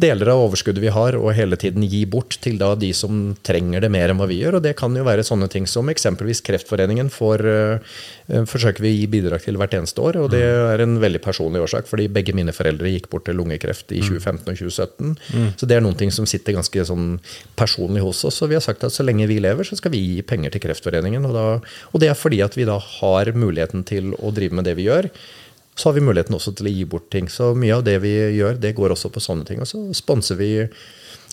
[0.00, 3.84] deler av overskuddet vi har, og hele tiden gi bort til da de som trenger
[3.84, 4.56] det mer enn hva vi gjør.
[4.58, 7.98] Og det kan jo være sånne ting som eksempelvis Kreftforeningen får eh,
[8.48, 10.22] forsøker vi å gi bidrag til hvert eneste år.
[10.22, 13.92] Og det er en veldig personlig årsak, fordi begge mine foreldre gikk bort til lungekreft
[13.92, 15.12] i 2015 og 2017.
[15.60, 17.12] Så det er noen ting som sitter ganske sånn
[17.60, 18.40] personlig hos oss.
[18.40, 20.64] Og vi har sagt at så lenge vi lever, så skal vi gi penger til
[20.64, 21.28] Kreftforeningen.
[21.28, 21.46] Og, da,
[21.92, 24.88] og det er fordi at vi da har muligheten til å drive med det vi
[24.88, 25.12] gjør
[25.76, 27.28] så har vi muligheten også til å gi bort ting.
[27.32, 29.62] Så mye av det vi gjør, det går også på sånne ting.
[29.62, 30.50] Og så sponser vi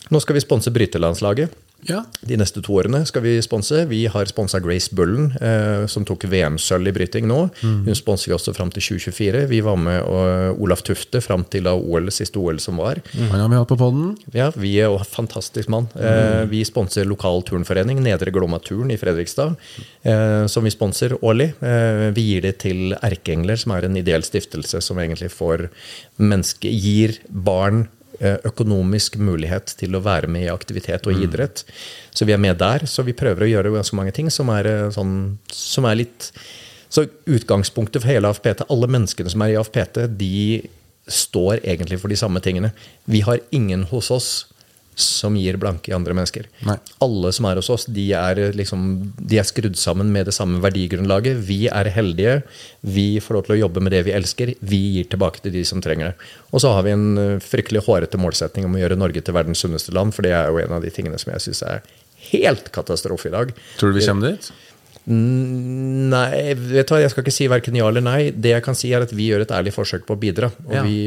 [0.08, 1.52] Nå skal vi sponse brytelandslaget.
[1.86, 2.02] Ja.
[2.26, 3.84] De neste to årene skal vi sponse.
[3.90, 7.40] Vi har sponsa Grace Bullen, eh, som tok VM-sølv i bryting nå.
[7.62, 9.46] Hun sponser vi også fram til 2024.
[9.52, 13.02] Vi var med og Olaf Tufte fram til da OL, siste OL som var.
[13.14, 14.16] Han har vi hatt på podden.
[14.36, 15.90] Ja, vi er jo en fantastisk mann.
[15.96, 19.56] Eh, vi sponser lokal turnforening, Nedre Glomma Turn i Fredrikstad,
[20.04, 21.54] eh, som vi sponser årlig.
[21.62, 25.70] Eh, vi gir det til Erkeengler, som er en ideell stiftelse som egentlig får
[26.18, 27.88] menneske, gir barn
[28.20, 31.64] økonomisk mulighet til å være med i aktivitet og idrett.
[32.12, 32.88] Så vi er med der.
[32.90, 36.32] Så vi prøver å gjøre ganske mange ting som er, eh, sånn, som er litt
[36.90, 40.70] Så utgangspunktet for hele AFPT, alle menneskene som er i AFPT, de
[41.06, 42.72] står egentlig for de samme tingene.
[43.06, 44.46] Vi har ingen hos oss
[44.98, 46.48] som gir blanke i andre mennesker.
[46.66, 46.76] Nei.
[47.06, 48.88] Alle som er hos oss, de er, liksom,
[49.22, 51.38] de er skrudd sammen med det samme verdigrunnlaget.
[51.46, 52.40] Vi er heldige.
[52.82, 54.56] Vi får lov til å jobbe med det vi elsker.
[54.66, 56.30] Vi gir tilbake til de som trenger det.
[56.50, 59.62] Og så har vi en eh, fryktelig hårete målsetning om å gjøre Norge til verdens
[59.62, 61.86] sunneste land, for det er jo en av de tingene som jeg syns er
[62.32, 63.54] helt katastrofe i dag.
[63.78, 64.50] Tror du vi kommer dit?
[65.08, 68.20] Nei, vet du hva, jeg skal ikke si verken ja eller nei.
[68.36, 70.50] Det jeg kan si er at vi gjør et ærlig forsøk på å bidra.
[70.68, 70.84] Og Ja.
[70.84, 70.98] vi,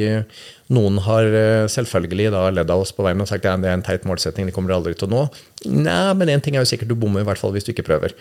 [0.70, 3.74] Noen har eh, selvfølgelig da ledd av oss på veien og sagt at det er
[3.74, 5.22] en teit målsetting, det kommer du aldri til å nå.
[5.66, 7.84] Nei, men én ting er jo sikkert, du bommer i hvert fall hvis du ikke
[7.88, 8.14] prøver.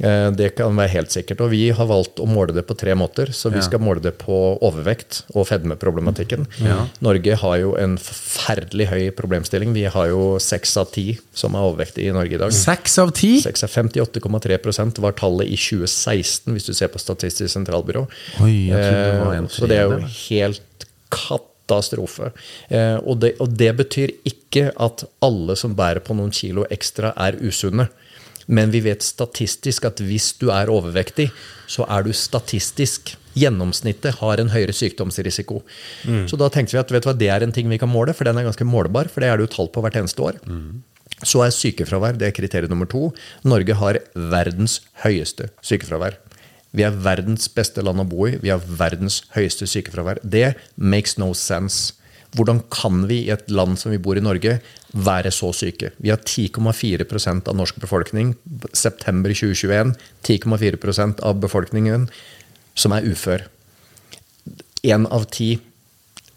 [0.00, 1.42] Eh, Det kan være helt sikkert.
[1.44, 3.28] Og vi har valgt å måle det på tre måter.
[3.36, 3.66] Så vi Ja.
[3.68, 6.46] skal måle det på overvekt og fedmeproblematikken.
[7.04, 9.74] Norge har jo en forferdelig høy problemstilling.
[9.74, 12.50] Vi har jo seks av ti som er overvektige i Norge i dag.
[12.52, 13.40] Seks av ti?
[13.42, 18.08] 6 av 58,3 var tallet i 2016, hvis du ser på Statistisk sentralbyrå.
[18.40, 19.60] Oi, jeg trodde det var en tredje.
[19.60, 21.46] Så det er jo helt katastrofe.
[22.70, 27.12] Eh, Og det, og det betyr ikke at alle som bærer på noen kilo ekstra,
[27.16, 27.88] er usunne.
[28.50, 31.28] Men vi vet statistisk at hvis du er overvektig,
[31.70, 35.60] så er du statistisk Gjennomsnittet har en høyere sykdomsrisiko.
[36.26, 38.10] Så da tenkte vi at vet du hva, det er en ting vi kan måle,
[38.12, 39.06] for den er ganske målbar.
[39.06, 40.40] For det er det jo tall på hvert eneste år.
[41.22, 43.12] Så er sykefravær det er kriterium nummer to.
[43.46, 46.18] Norge har verdens høyeste sykefravær.
[46.76, 48.36] Vi er verdens beste land å bo i.
[48.42, 50.22] Vi har verdens høyeste sykefravær.
[50.22, 51.96] Det makes no sense.
[52.38, 54.60] Hvordan kan vi i et land som vi bor i Norge,
[54.94, 55.90] være så syke?
[55.98, 58.36] Vi har 10,4% av norsk befolkning
[58.70, 59.96] september 2021.
[60.28, 62.06] 10,4% av befolkningen
[62.78, 63.48] som er ufør.
[64.86, 65.56] Én av ti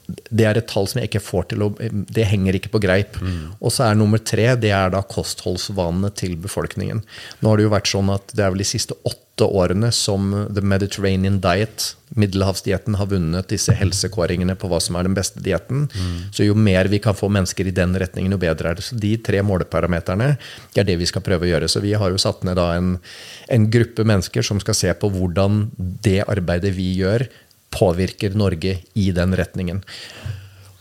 [0.04, 3.16] det er et tall som jeg ikke får til å Det henger ikke på greip.
[3.64, 7.04] Og så er nummer tre det er da kostholdsvanene til befolkningen.
[7.40, 10.30] Nå har det jo vært sånn at det er vel de siste åtte årene som
[10.54, 15.88] The Mediterranean Diet, middelhavsdietten, har vunnet disse helsekåringene på hva som er den beste dietten.
[16.32, 18.86] Så jo mer vi kan få mennesker i den retningen, jo bedre er det.
[18.86, 20.36] Så de tre måleparameterne
[20.76, 21.68] er det vi skal prøve å gjøre.
[21.68, 23.00] Så vi har jo satt ned da en,
[23.50, 27.26] en gruppe mennesker som skal se på hvordan det arbeidet vi gjør,
[27.74, 29.82] påvirker Norge i den retningen.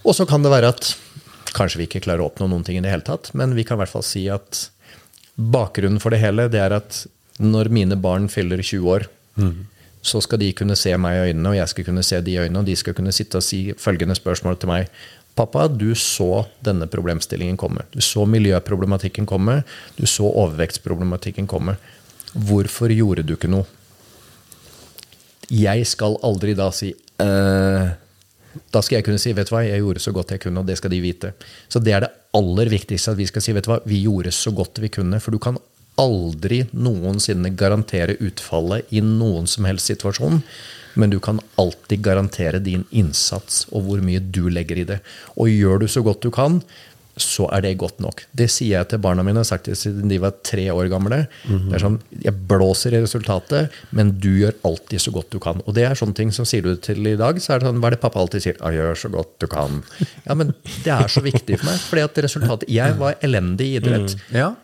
[0.04, 0.92] Og så kan det være at
[1.56, 3.78] kanskje vi ikke klarer å oppnå noen ting i det hele tatt, men vi kan
[3.78, 4.66] i hvert fall si at
[5.36, 7.06] bakgrunnen for det hele det er at
[7.38, 9.06] når mine barn fyller 20 år,
[10.02, 12.40] så skal de kunne se meg i øynene, og jeg skal kunne se de i
[12.42, 14.88] øynene, og de skal kunne sitte og si følgende spørsmål til meg.
[15.38, 17.86] Pappa, du så denne problemstillingen komme.
[17.94, 19.62] Du så miljøproblematikken komme.
[19.96, 21.78] Du så overvektsproblematikken komme.
[22.34, 23.64] Hvorfor gjorde du ikke noe?
[25.52, 27.88] Jeg skal aldri da si øh,
[28.72, 30.68] Da skal jeg kunne si vet du hva, jeg gjorde så godt jeg kunne, og
[30.68, 31.32] det skal de vite.
[31.68, 34.32] Så det er det aller viktigste, at vi skal si vet du hva, vi gjorde
[34.36, 35.20] så godt vi kunne.
[35.20, 35.56] For du kan
[36.00, 40.42] aldri noensinne garantere utfallet i noen som helst situasjon.
[40.94, 45.00] Men du kan alltid garantere din innsats og hvor mye du legger i det.
[45.36, 46.60] Og gjør du så godt du kan,
[47.20, 48.22] så er det godt nok.
[48.32, 50.88] Det sier jeg til barna mine, jeg har sagt det siden de var tre år
[50.92, 51.18] gamle.
[51.44, 55.60] Det er sånn, Jeg blåser i resultatet, men du gjør alltid så godt du kan.
[55.66, 57.82] Og det er sånne ting som sier du til i dag, så er det sånn,
[57.84, 58.56] hva er det pappa alltid sier?
[58.56, 59.82] Jeg gjør så godt du kan.
[60.24, 63.76] Ja, men det er så viktig for meg, fordi at resultatet Jeg var elendig i
[63.82, 64.16] idrett.
[64.32, 64.54] Ja.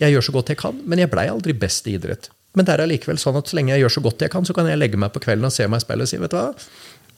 [0.00, 2.30] Jeg gjør så godt jeg kan, men jeg blei aldri best i idrett.
[2.54, 4.54] Men det er allikevel sånn at så lenge jeg gjør så godt jeg kan, så
[4.56, 6.38] kan jeg legge meg på kvelden og se meg i speilet og si vet du
[6.38, 6.48] hva,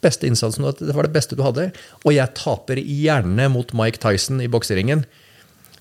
[0.05, 1.71] beste innsatsen, det var det beste du hadde.
[2.05, 5.07] Og jeg taper gjerne mot Mike Tyson i bokseringen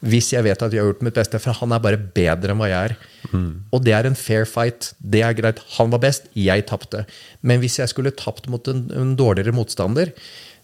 [0.05, 2.59] hvis jeg vet at jeg har gjort mitt beste, for han er bare bedre enn
[2.59, 2.95] hva jeg er.
[3.73, 4.91] Og det er en fair fight.
[4.99, 5.61] Det er greit.
[5.79, 7.05] Han var best, jeg tapte.
[7.41, 10.11] Men hvis jeg skulle tapt mot en, en dårligere motstander,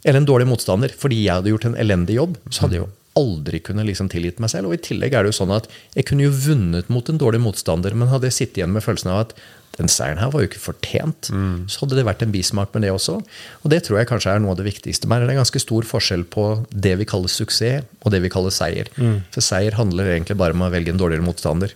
[0.04, 2.92] eller en dårlig motstander fordi jeg hadde gjort en elendig jobb, så hadde jeg jo
[3.20, 4.70] aldri kunne liksom tilgitt meg selv.
[4.70, 7.42] Og i tillegg er det jo sånn at jeg kunne jo vunnet mot en dårlig
[7.44, 9.36] motstander, men hadde jeg sittet igjen med følelsen av at
[9.78, 11.30] den seieren her var jo ikke fortjent,
[11.72, 13.22] så hadde det vært en bismak med det også.
[13.64, 15.08] Og det tror jeg kanskje er noe av det viktigste.
[15.08, 18.32] Men det er en ganske stor forskjell på det vi kaller suksess, og det vi
[18.34, 18.92] kaller seier.
[19.32, 21.74] For seier handler egentlig bare om å velge en dårligere motstander.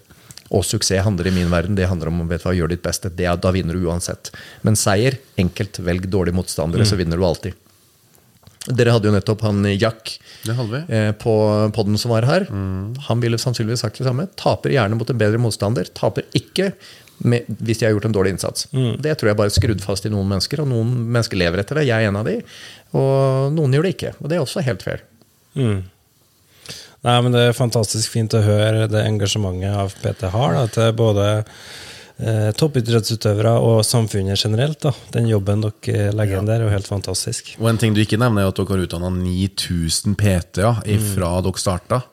[0.52, 3.10] Og suksess handler i min verden det handler om vet hva, gjøre ditt beste.
[3.10, 4.30] Det er, da vinner du uansett.
[4.68, 7.56] Men seier, enkelt velg dårlige motstandere, så vinner du alltid.
[8.74, 10.96] Dere hadde jo nettopp han Jack Det hadde vi.
[10.98, 11.34] eh, på
[11.76, 12.48] podden som var her.
[13.08, 14.28] Han ville sannsynligvis sagt det samme.
[14.40, 15.86] Taper gjerne mot en bedre motstander.
[15.94, 16.72] Taper ikke
[17.26, 18.66] med, hvis de har gjort en dårlig innsats.
[18.74, 21.80] Det tror jeg bare er skrudd fast i noen mennesker, og noen mennesker lever etter
[21.80, 21.86] det.
[21.88, 22.40] Jeg er en av de.
[22.98, 24.16] Og noen gjør det ikke.
[24.20, 25.06] Og det er også helt fair.
[25.56, 31.28] Nei, men Det er fantastisk fint å høre det engasjementet AFPT har da, til både
[32.18, 34.82] eh, toppidrettsutøvere og samfunnet generelt.
[34.86, 34.94] da.
[35.14, 37.56] Den jobben dere legger inn der, er jo helt fantastisk.
[37.60, 41.62] Og en ting du ikke nevner, er at dere har utdanna 9000 PT-er ifra dere
[41.62, 42.04] starta.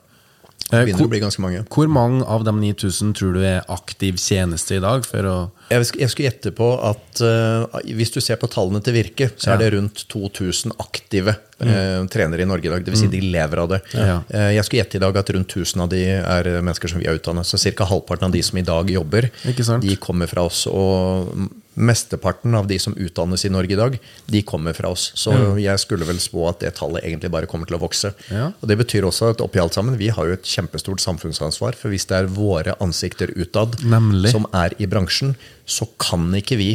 [0.72, 1.62] Eh, Begynner å bli ganske mange.
[1.68, 5.04] hvor mange av de 9000 tror du er aktiv tjeneste i dag?
[5.04, 5.36] For å
[5.68, 9.60] Jeg, skulle gjette på at uh, hvis du ser på tallene til Virke, så er
[9.60, 12.84] det rundt 2000 aktive eh, trenere i Norge i dag.
[12.84, 13.04] Dvs.
[13.04, 13.80] Si de lever av det.
[13.96, 14.18] Ja.
[14.28, 17.08] Uh, jeg skulle gjette i dag at rundt 1000 av de er mennesker som vi
[17.08, 17.48] har utdannet.
[17.48, 17.88] Så ca.
[17.88, 20.66] halvparten av de som i dag jobber, de kommer fra oss.
[20.72, 21.32] Og
[21.74, 25.10] mesteparten av de som utdannes i Norge i dag, de kommer fra oss.
[25.18, 28.12] Så jeg skulle vel spå at det tallet egentlig bare kommer til å vokse.
[28.28, 28.50] Ja.
[28.60, 31.76] Og Det betyr også at oppi alt sammen, vi har jo et kjempestort samfunnsansvar.
[31.78, 34.32] For hvis det er våre ansikter utad Nemlig.
[34.34, 36.72] som er i bransjen, så kan ikke vi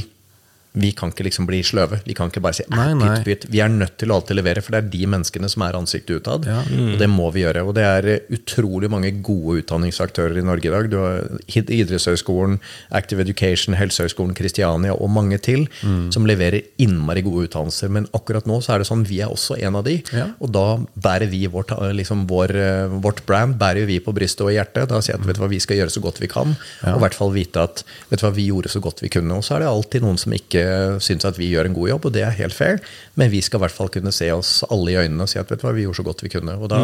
[0.78, 2.00] vi kan ikke liksom bli sløve.
[2.06, 3.08] Vi kan ikke bare si Nei, «Eh, nei.
[3.18, 3.46] pytt, pytt.
[3.54, 6.22] Vi er nødt til å alltid levere, for det er de menneskene som er ansiktet
[6.22, 6.46] utad.
[6.46, 6.60] Ja.
[6.62, 7.64] Og det må vi gjøre.
[7.68, 10.90] Og det er eh, utrolig mange gode utdanningsaktører i Norge i dag.
[10.92, 12.60] Du har Id- Idrettshøgskolen,
[12.92, 15.66] Active Education, Helsehøgskolen Kristiania og mange til
[16.14, 17.90] som leverer innmari gode utdannelser.
[17.94, 19.98] Men akkurat nå så er det sånn, vi er også en av de.
[20.14, 20.28] Ja.
[20.44, 20.66] Og da
[21.00, 24.58] bærer vi vårt, eh, liksom vår, eh, vårt brand bærer vi på brystet og i
[24.60, 24.88] hjertet.
[24.90, 26.98] Da sier jeg at vet du hva, vi skal gjøre så godt vi kan, og
[26.98, 29.32] i hvert fall vite at vet du hva, vi gjorde så godt vi kunne.
[29.38, 30.64] Og så er det alltid noen som ikke
[31.04, 32.82] syns at vi gjør en god jobb, og det er helt fair.
[33.20, 35.50] Men vi skal i hvert fall kunne se oss alle i øynene og si at
[35.52, 36.58] vet du hva, vi gjorde så godt vi kunne.
[36.58, 36.82] Og da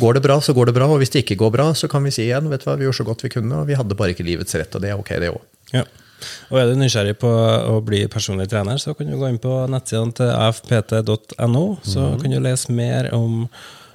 [0.00, 0.88] går det bra, så går det bra.
[0.90, 2.88] Og hvis det ikke går bra, så kan vi si igjen vet du hva, vi
[2.88, 4.98] gjorde så godt vi kunne, og vi hadde bare ikke livets rett, og det er
[5.00, 5.44] ok, det òg.
[5.74, 5.84] Ja.
[6.48, 9.52] Og er du nysgjerrig på å bli personlig trener, så kan du gå inn på
[9.70, 13.44] nettsidene til afpt.no, så kan du lese mer om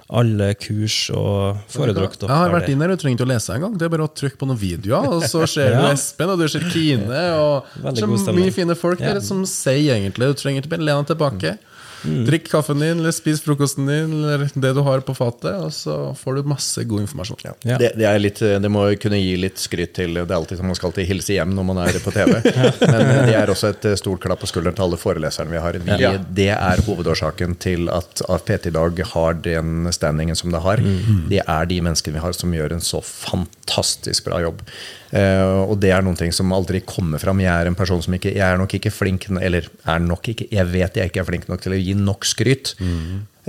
[0.10, 3.76] alle kurs og foredrag Jeg har vært inn her, du trenger ikke å lese engang.
[3.78, 5.92] Det er bare å trykke på noen videoer, og så ser du Ja.
[5.94, 9.22] Espen, og du ser Kine, og så mye fine folk der Ja.
[9.22, 11.60] som sier egentlig Du trenger ikke bare lene deg
[12.02, 12.26] tilbake.
[12.30, 15.98] Drikk kaffen din, eller spis frokosten din, eller det du har på fatet, og så
[16.18, 17.42] får du masse god informasjon.
[17.64, 17.78] Ja.
[17.78, 20.70] Det, det, er litt, det må kunne gi litt skryt til Det er alltid som
[20.70, 22.36] man skal alltid hilse hjem når man er på TV.
[22.92, 25.80] Men det er også et eh, stort klapp på skulderen til alle foreleserne vi har.
[25.80, 26.14] Vi, Ja.
[26.20, 30.84] Det er hovedårsaken til at AFPT i dag har den standingen som det har.
[31.30, 34.64] Det er de menneskene vi har som gjør en så fantastisk bra jobb.
[35.12, 37.40] Eh, og det er noen ting som aldri kommer fram.
[37.42, 40.46] Jeg er en person som ikke Jeg er nok ikke flink Eller er nok ikke
[40.54, 42.76] Jeg vet jeg ikke er flink nok til å gi nok skryt.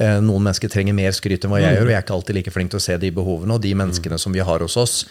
[0.01, 2.35] Eh, Noen mennesker trenger mer skryt enn hva jeg gjør, og jeg er ikke alltid
[2.39, 3.59] like flink til å se de behovene.
[3.59, 5.05] Og de menneskene som vi har hos oss,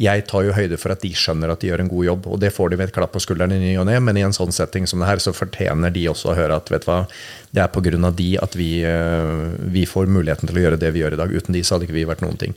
[0.00, 2.26] jeg tar jo høyde for at de skjønner at de gjør en god jobb.
[2.32, 4.24] Og det får de ved et klapp på skulderen i ny og ne, men i
[4.26, 6.88] en sånn setting som det her, så fortjener de også å høre at vet du
[6.90, 7.02] hva,
[7.52, 8.10] det er pga.
[8.16, 11.30] de at vi, eh, vi får muligheten til å gjøre det vi gjør i dag.
[11.30, 12.54] Uten de så hadde ikke vi vært noen ting.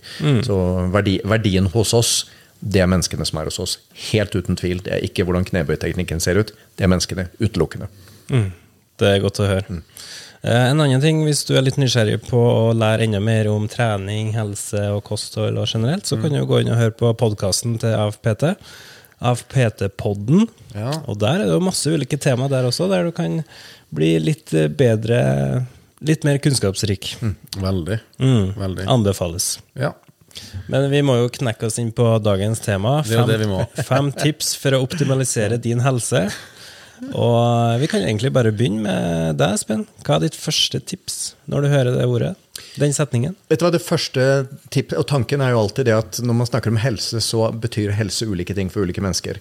[0.48, 0.58] Så
[0.96, 2.26] verdi, verdien hos oss,
[2.66, 3.78] det er menneskene som er hos oss.
[4.10, 4.82] Helt uten tvil.
[4.86, 7.90] Det er ikke hvordan knebøyteknikken ser ut, det er menneskene utelukkende.
[8.34, 8.50] Mm.
[9.00, 9.66] Det er godt å høre.
[9.70, 9.84] Mm.
[10.46, 14.30] En annen ting, hvis du er litt nysgjerrig på å lære enda mer om trening,
[14.36, 17.96] helse og kosthold og generelt, så kan du gå inn og høre på podkasten til
[17.98, 18.52] AFPT.
[19.26, 20.46] AFPT-podden.
[20.76, 20.92] Ja.
[21.10, 23.42] Og der er det jo masse ulike tema der også, der du kan
[23.96, 25.66] bli litt eh, bedre
[26.06, 27.14] Litt mer kunnskapsrik.
[27.56, 27.96] Veldig.
[28.20, 28.50] Mm.
[28.60, 28.84] Veldig.
[28.92, 29.56] Anbefales.
[29.80, 29.94] Ja.
[30.72, 33.00] Men vi må jo knekke oss inn på dagens tema.
[33.06, 33.62] Det er jo det vi må.
[33.92, 36.28] fem tips for å optimalisere din helse.
[37.12, 39.86] Og vi kan egentlig bare begynne med deg, Espen.
[40.06, 42.34] Hva er ditt første tips når du hører det ordet?
[42.82, 43.36] Den setningen?
[43.50, 44.24] Vet du hva, det første
[44.74, 47.94] tipp, og Tanken er jo alltid det at når man snakker om helse, så betyr
[47.96, 49.40] helse ulike ting for ulike mennesker.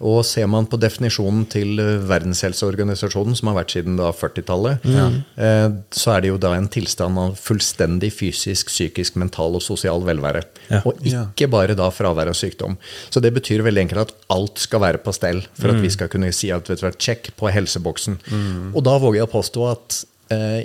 [0.00, 6.14] Og Ser man på definisjonen til eh, Verdenshelseorganisasjonen, som har vært siden 40-tallet, eh, så
[6.14, 10.44] er det jo da en tilstand av fullstendig fysisk, psykisk, mental og sosial velvære.
[10.70, 10.82] Ja.
[10.88, 12.78] Og ikke bare da fravær av sykdom.
[13.12, 16.10] Så det betyr veldig enkelt at alt skal være på stell for at vi skal
[16.12, 18.18] kunne si at vet du hva, check på helseboksen.
[18.72, 20.02] Og da våger jeg å påstå at
[20.32, 20.64] eh,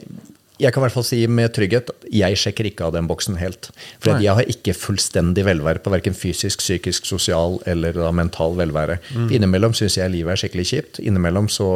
[0.61, 3.37] jeg kan i hvert fall si med trygghet at jeg sjekker ikke av den boksen
[3.39, 3.69] helt.
[4.03, 8.97] For jeg har ikke fullstendig velvære på verken fysisk, psykisk, sosial eller mental velvære.
[9.33, 11.01] Innimellom syns jeg livet er skikkelig kjipt.
[11.03, 11.69] Innimellom så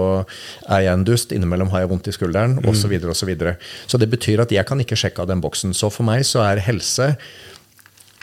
[0.67, 1.35] er jeg en dust.
[1.35, 2.81] Innimellom har jeg vondt i skulderen, osv.
[2.81, 3.55] Så, videre, og så, videre.
[3.87, 5.75] så det betyr at jeg kan ikke sjekke av den boksen.
[5.77, 7.13] Så for meg så er helse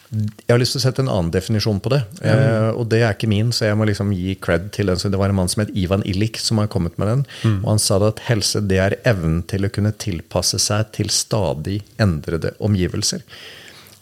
[0.08, 2.00] jeg har lyst til å sette en annen definisjon på det.
[2.24, 5.00] Eh, og det er ikke min, så jeg må liksom gi cred til den.
[5.00, 7.24] Så det var en mann som het Ivan Illik som har kommet med den.
[7.60, 11.82] Og han sa at helse det er evnen til å kunne tilpasse seg til stadig
[12.00, 13.26] endrede omgivelser.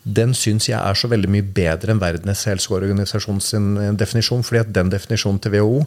[0.06, 4.44] Den syns jeg er så veldig mye bedre enn Verdens helseorganisasjon sin eh, definisjon.
[4.46, 5.80] fordi at den definisjonen til WHO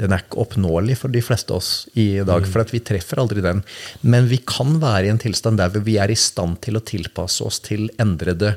[0.00, 2.48] den er ikke oppnåelig for de fleste av oss i dag.
[2.48, 3.60] For at vi treffer aldri den.
[4.00, 7.44] Men vi kan være i en tilstand der vi er i stand til å tilpasse
[7.44, 8.56] oss til endrede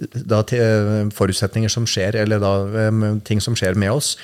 [0.00, 2.54] da, eh, forutsetninger som skjer, eller da,
[2.86, 4.16] eh, ting som skjer med oss.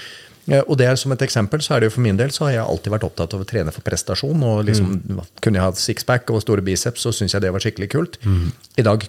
[0.48, 2.46] Eh, Og det er Som et eksempel så er det jo for min del så
[2.46, 4.42] har jeg alltid vært opptatt av å trene for prestasjon.
[4.42, 5.02] og liksom,
[5.40, 8.16] Kunne jeg hatt sixpack og store biceps, så syns jeg det var skikkelig kult.
[8.78, 9.08] I dag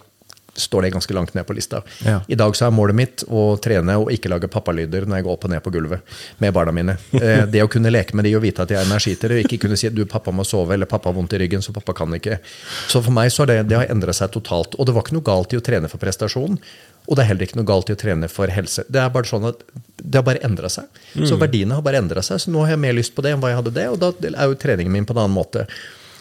[0.58, 1.82] står det ganske langt ned på lista.
[2.06, 2.20] Ja.
[2.28, 5.38] I dag så er målet mitt å trene og ikke lage pappalyder når jeg går
[5.38, 6.98] opp og ned på gulvet med barna mine.
[7.28, 9.58] Eh, Det å kunne leke med de og vite at jeg er det, og ikke
[9.66, 12.14] kunne si du pappa må sove eller pappa har vondt i ryggen, så pappa kan
[12.14, 12.38] ikke.
[12.88, 14.78] Så for meg så har det, det har endret seg totalt.
[14.78, 16.60] Og det var ikke noe galt i å trene for prestasjon.
[17.08, 18.84] Og det er heller ikke noe galt i å trene for helse.
[18.92, 19.62] Det er bare sånn at
[19.98, 20.88] det har bare endra seg.
[21.26, 22.42] Så verdiene har bare endra seg.
[22.44, 24.12] Så nå har jeg mer lyst på det enn hva jeg hadde det, og da
[24.30, 25.66] er jo treningen min på en annen måte.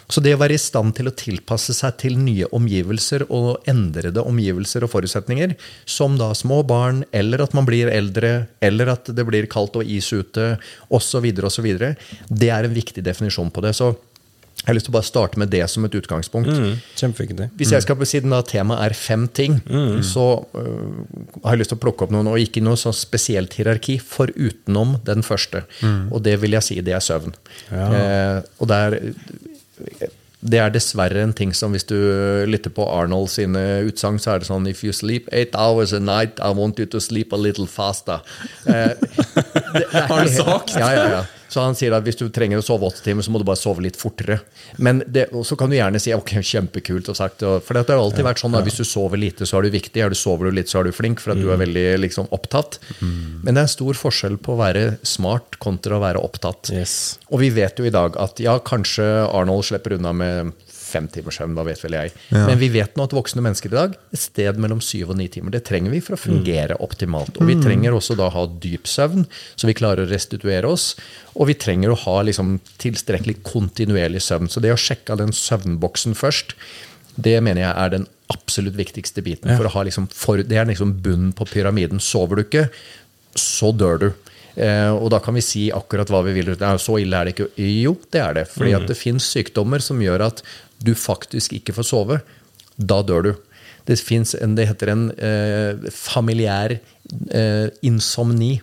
[0.06, 4.22] Så det å være i stand til å tilpasse seg til nye omgivelser og endrede
[4.22, 9.26] omgivelser og forutsetninger, som da små barn, eller at man blir eldre, eller at det
[9.26, 10.52] blir kaldt og is ute,
[10.94, 11.70] osv., osv.,
[12.30, 13.74] det er en viktig definisjon på det.
[13.78, 13.96] Så
[14.56, 16.48] Jeg har lyst til å bare starte med det som et utgangspunkt.
[16.98, 17.50] Kjempeviktig.
[17.60, 19.58] Hvis jeg skal, på Siden da temaet er fem ting,
[20.02, 20.24] så
[20.58, 21.04] øh,
[21.44, 24.96] har jeg lyst til å plukke opp noen, og ikke noe sånn spesielt hierarki, forutenom
[25.06, 25.62] den første.
[26.10, 27.36] Og det vil jeg si, det er søvn.
[27.70, 28.98] Eh, og det er,
[30.46, 31.96] det er dessverre en ting som hvis du
[32.46, 36.00] lytter på Arnold sine utsagn, så er det sånn If you sleep eight hours a
[36.00, 38.20] night, I want you to sleep a little faster.
[38.66, 40.76] Eh, det, det Har du sagt?
[40.76, 41.24] Ja, ja, ja.
[41.56, 43.56] Så han sier at hvis du trenger å sove åtte timer, så må du bare
[43.56, 44.42] sove litt fortere.
[44.76, 47.96] Men det, så kan du gjerne si ok, kjempekult og sagt, og- For det har
[48.02, 50.02] alltid vært sånn at hvis du sover lite, så er du viktig.
[50.04, 52.28] Er du sover du litt, så er du flink, for at du er veldig liksom,
[52.36, 52.76] opptatt.
[53.00, 56.68] Men det er stor forskjell på å være smart kontra å være opptatt.
[56.76, 57.16] Yes.
[57.32, 60.52] Og vi vet jo i dag at ja, kanskje Arnold slipper unna med
[60.86, 62.14] fem timers søvn, hva vet vel jeg.
[62.32, 65.28] Men vi vet nå at voksne mennesker i dag et sted mellom syv og ni
[65.32, 65.54] timer.
[65.56, 67.40] Det trenger vi for å fungere optimalt.
[67.40, 69.26] Og vi trenger også da ha dyp søvn,
[69.56, 70.92] så vi klarer å restituere oss.
[71.34, 74.50] Og vi trenger å ha liksom tilstrekkelig kontinuerlig søvn.
[74.52, 76.56] Så det å sjekke av den søvnboksen først,
[77.16, 79.52] det mener jeg er den absolutt viktigste biten.
[79.56, 82.02] For å ha liksom for, det er liksom bunnen på pyramiden.
[82.02, 82.68] Sover du ikke,
[83.36, 84.08] så dør du.
[84.56, 86.54] Eh, og da kan vi si akkurat hva vi vil.
[86.56, 87.50] Nei, så ille er det ikke.
[87.60, 88.46] Jo, det er det.
[88.52, 90.42] Fordi at det fins sykdommer som gjør at
[90.82, 92.20] du faktisk ikke får sove.
[92.76, 93.32] Da dør du.
[93.86, 98.60] Det fins en Det heter en eh, familiær eh, insomni.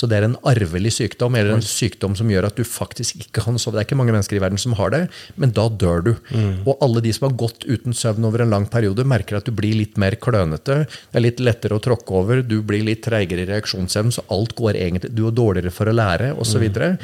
[0.00, 3.42] Så det er en arvelig sykdom, eller en sykdom som gjør at du faktisk ikke
[3.44, 3.76] kan sove.
[3.76, 5.00] Det er ikke mange mennesker i verden som har det,
[5.36, 6.12] men da dør du.
[6.64, 9.52] Og alle de som har gått uten søvn over en lang periode, merker at du
[9.56, 10.78] blir litt mer klønete.
[10.88, 14.56] Det er litt lettere å tråkke over, du blir litt treigere i reaksjonsevnen, så alt
[14.56, 16.48] går egentlig Du er dårligere for å lære, osv.
[16.50, 16.96] Så, videre.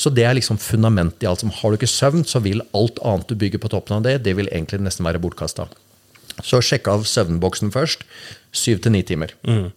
[0.00, 1.42] så det er liksom fundamentet i alt.
[1.42, 4.20] som Har du ikke søvn, så vil alt annet du bygger på toppen av det,
[4.24, 5.68] det vil egentlig nesten være bortkasta.
[6.42, 8.06] Så sjekk av søvnboksen først.
[8.54, 9.34] Syv til ni timer.
[9.46, 9.68] Eh,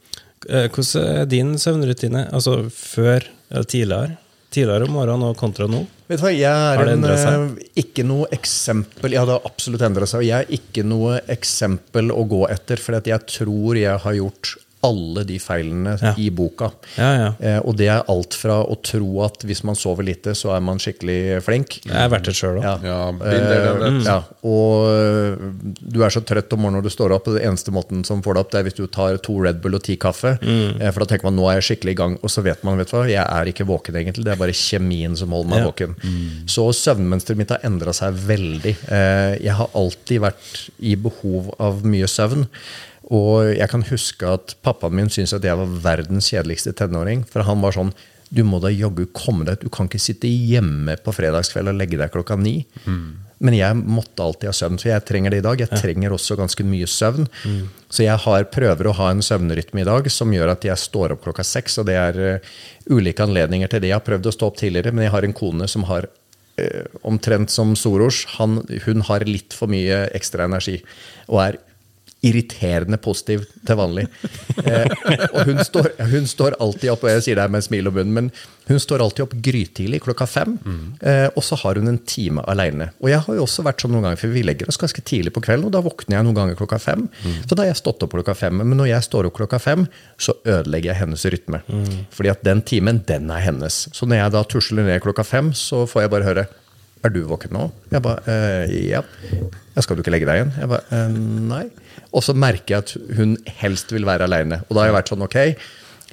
[0.48, 2.28] Hvordan er din søvnrutine?
[2.32, 4.18] Altså før eller tidligere?
[4.54, 5.82] Tidligere om morgenen og kontra nå?
[6.08, 10.08] Vet du hva, Jeg er en, eh, ikke noe eksempel Ja, det har absolutt endra
[10.08, 10.22] seg.
[10.22, 14.56] og Jeg er ikke noe eksempel å gå etter, for jeg tror jeg har gjort
[14.86, 16.14] alle de feilene Ja.
[16.18, 16.72] i boka.
[16.98, 17.30] Ja, ja.
[17.42, 20.62] Eh, og det er alt fra å tro at hvis man sover lite, så er
[20.62, 21.80] man skikkelig flink.
[21.84, 22.84] Jeg har vært det sjøl òg.
[22.86, 24.18] Eh, ja.
[24.44, 25.38] Og øh,
[25.82, 28.22] du er så trøtt om morgenen når du står opp, og det eneste måten som
[28.22, 30.36] får deg opp, det er hvis du tar to Red Bull og ti kaffe.
[30.42, 32.78] Eh, For da tenker man nå er jeg skikkelig i gang, og så vet man
[32.78, 34.26] vet du hva, jeg er ikke våken egentlig.
[34.28, 35.72] Det er bare kjemien som holder meg Ja.
[35.72, 35.96] våken.
[36.48, 38.76] Så søvnmønsteret mitt har endra seg veldig.
[38.92, 42.48] Eh, Jeg har alltid vært i behov av mye søvn.
[43.14, 47.24] Og jeg kan huske at pappaen min syntes at jeg var verdens kjedeligste tenåring.
[47.30, 47.94] For han var sånn
[48.28, 49.70] Du må da jaggu komme deg ut.
[49.70, 52.66] Du kan ikke sitte hjemme på fredagskveld og legge deg klokka ni.
[53.40, 55.62] Men jeg måtte alltid ha søvn, for jeg trenger det i dag.
[55.62, 57.28] Jeg trenger også ganske mye søvn.
[57.88, 61.14] Så jeg har, prøver å ha en søvnrytme i dag som gjør at jeg står
[61.16, 61.78] opp klokka seks.
[61.80, 62.56] Og det er uh,
[62.90, 63.94] ulike anledninger til det.
[63.94, 66.84] Jeg har prøvd å stå opp tidligere, men jeg har en kone som har uh,
[67.08, 68.26] omtrent som Soros.
[68.40, 70.82] Han, hun har litt for mye ekstra energi
[71.28, 71.62] og er
[72.26, 74.08] irriterende positiv til vanlig.
[74.64, 74.90] Eh,
[75.36, 77.98] og hun står, hun står alltid opp, og jeg sier det her med smil og
[77.98, 78.30] bunn, men
[78.68, 80.58] hun står alltid opp grytidlig klokka fem,
[81.00, 82.90] eh, og så har hun en time aleine.
[83.04, 85.36] Og jeg har jo også vært sånn noen ganger, for vi legger oss ganske tidlig
[85.38, 87.08] på kvelden, og da våkner jeg noen ganger klokka fem.
[87.46, 88.58] Så da har jeg stått opp klokka fem.
[88.64, 89.88] Men når jeg står opp klokka fem,
[90.18, 91.62] så ødelegger jeg hennes rytme.
[92.18, 93.86] Fordi at den timen, den er hennes.
[93.94, 96.48] Så når jeg da tusler ned klokka fem, så får jeg bare høre
[97.06, 97.66] er du våken nå?
[97.94, 99.04] Jeg bare, eh, ja.
[99.78, 100.54] Skal du ikke legge deg igjen?
[100.58, 101.18] Jeg bare, eh,
[101.54, 101.66] nei.
[102.16, 104.64] Og så merker jeg at hun helst vil være aleine.
[104.68, 105.38] Og da har jeg vært sånn, ok,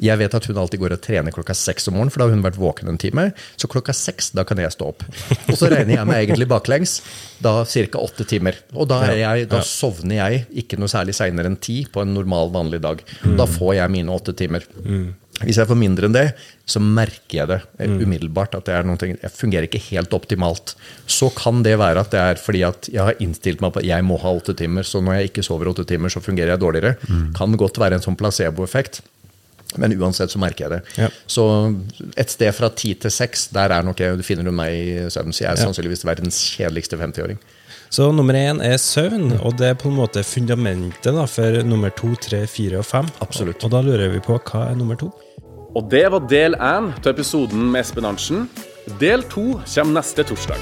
[0.02, 2.34] jeg vet at hun alltid går og trener klokka seks om morgenen, for da har
[2.34, 3.28] hun vært våken en time.
[3.60, 5.04] Så klokka seks, da kan jeg stå opp.
[5.46, 6.96] Og så regner jeg meg egentlig baklengs,
[7.44, 8.00] da ca.
[8.02, 8.58] åtte timer.
[8.74, 12.14] Og da, er jeg, da sovner jeg ikke noe særlig seinere enn ti på en
[12.16, 13.04] normal, vanlig dag.
[13.38, 14.66] Da får jeg mine åtte timer.
[15.42, 16.28] Hvis jeg får mindre enn det,
[16.70, 18.54] så merker jeg det eh, umiddelbart.
[18.54, 20.76] at det er noe, Jeg fungerer ikke helt optimalt.
[21.10, 23.88] Så kan det være at det er fordi at jeg har innstilt meg på at
[23.88, 26.60] jeg må ha åtte timer, så når jeg ikke sover åtte timer, så fungerer jeg
[26.62, 26.94] dårligere.
[27.34, 29.00] Kan godt være en sånn placeboeffekt.
[29.76, 30.80] Men uansett så merker jeg det.
[31.02, 31.08] Ja.
[31.26, 31.42] Så
[32.16, 35.10] et sted fra ti til seks, der er nok jeg, du finner du meg i
[35.10, 35.34] søvn.
[35.34, 35.64] Så jeg er Ja.
[35.66, 37.38] sannsynligvis verdens kjedeligste 50-åring.
[37.90, 41.90] Så nummer én er søvn, og det er på en måte fundamentet da, for nummer
[41.90, 43.06] to, tre, fire og fem.
[43.20, 43.62] Absolutt.
[43.64, 45.12] Og da lurer vi på hva er nummer to?
[45.74, 48.44] Og det var del én til episoden med Espen Arntzen.
[49.00, 50.60] Del to kommer neste torsdag.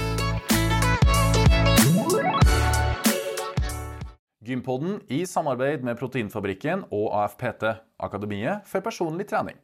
[4.41, 7.69] Gympodden i samarbeid med Proteinfabrikken og AFPT,
[8.01, 9.61] Akademiet for personlig trening.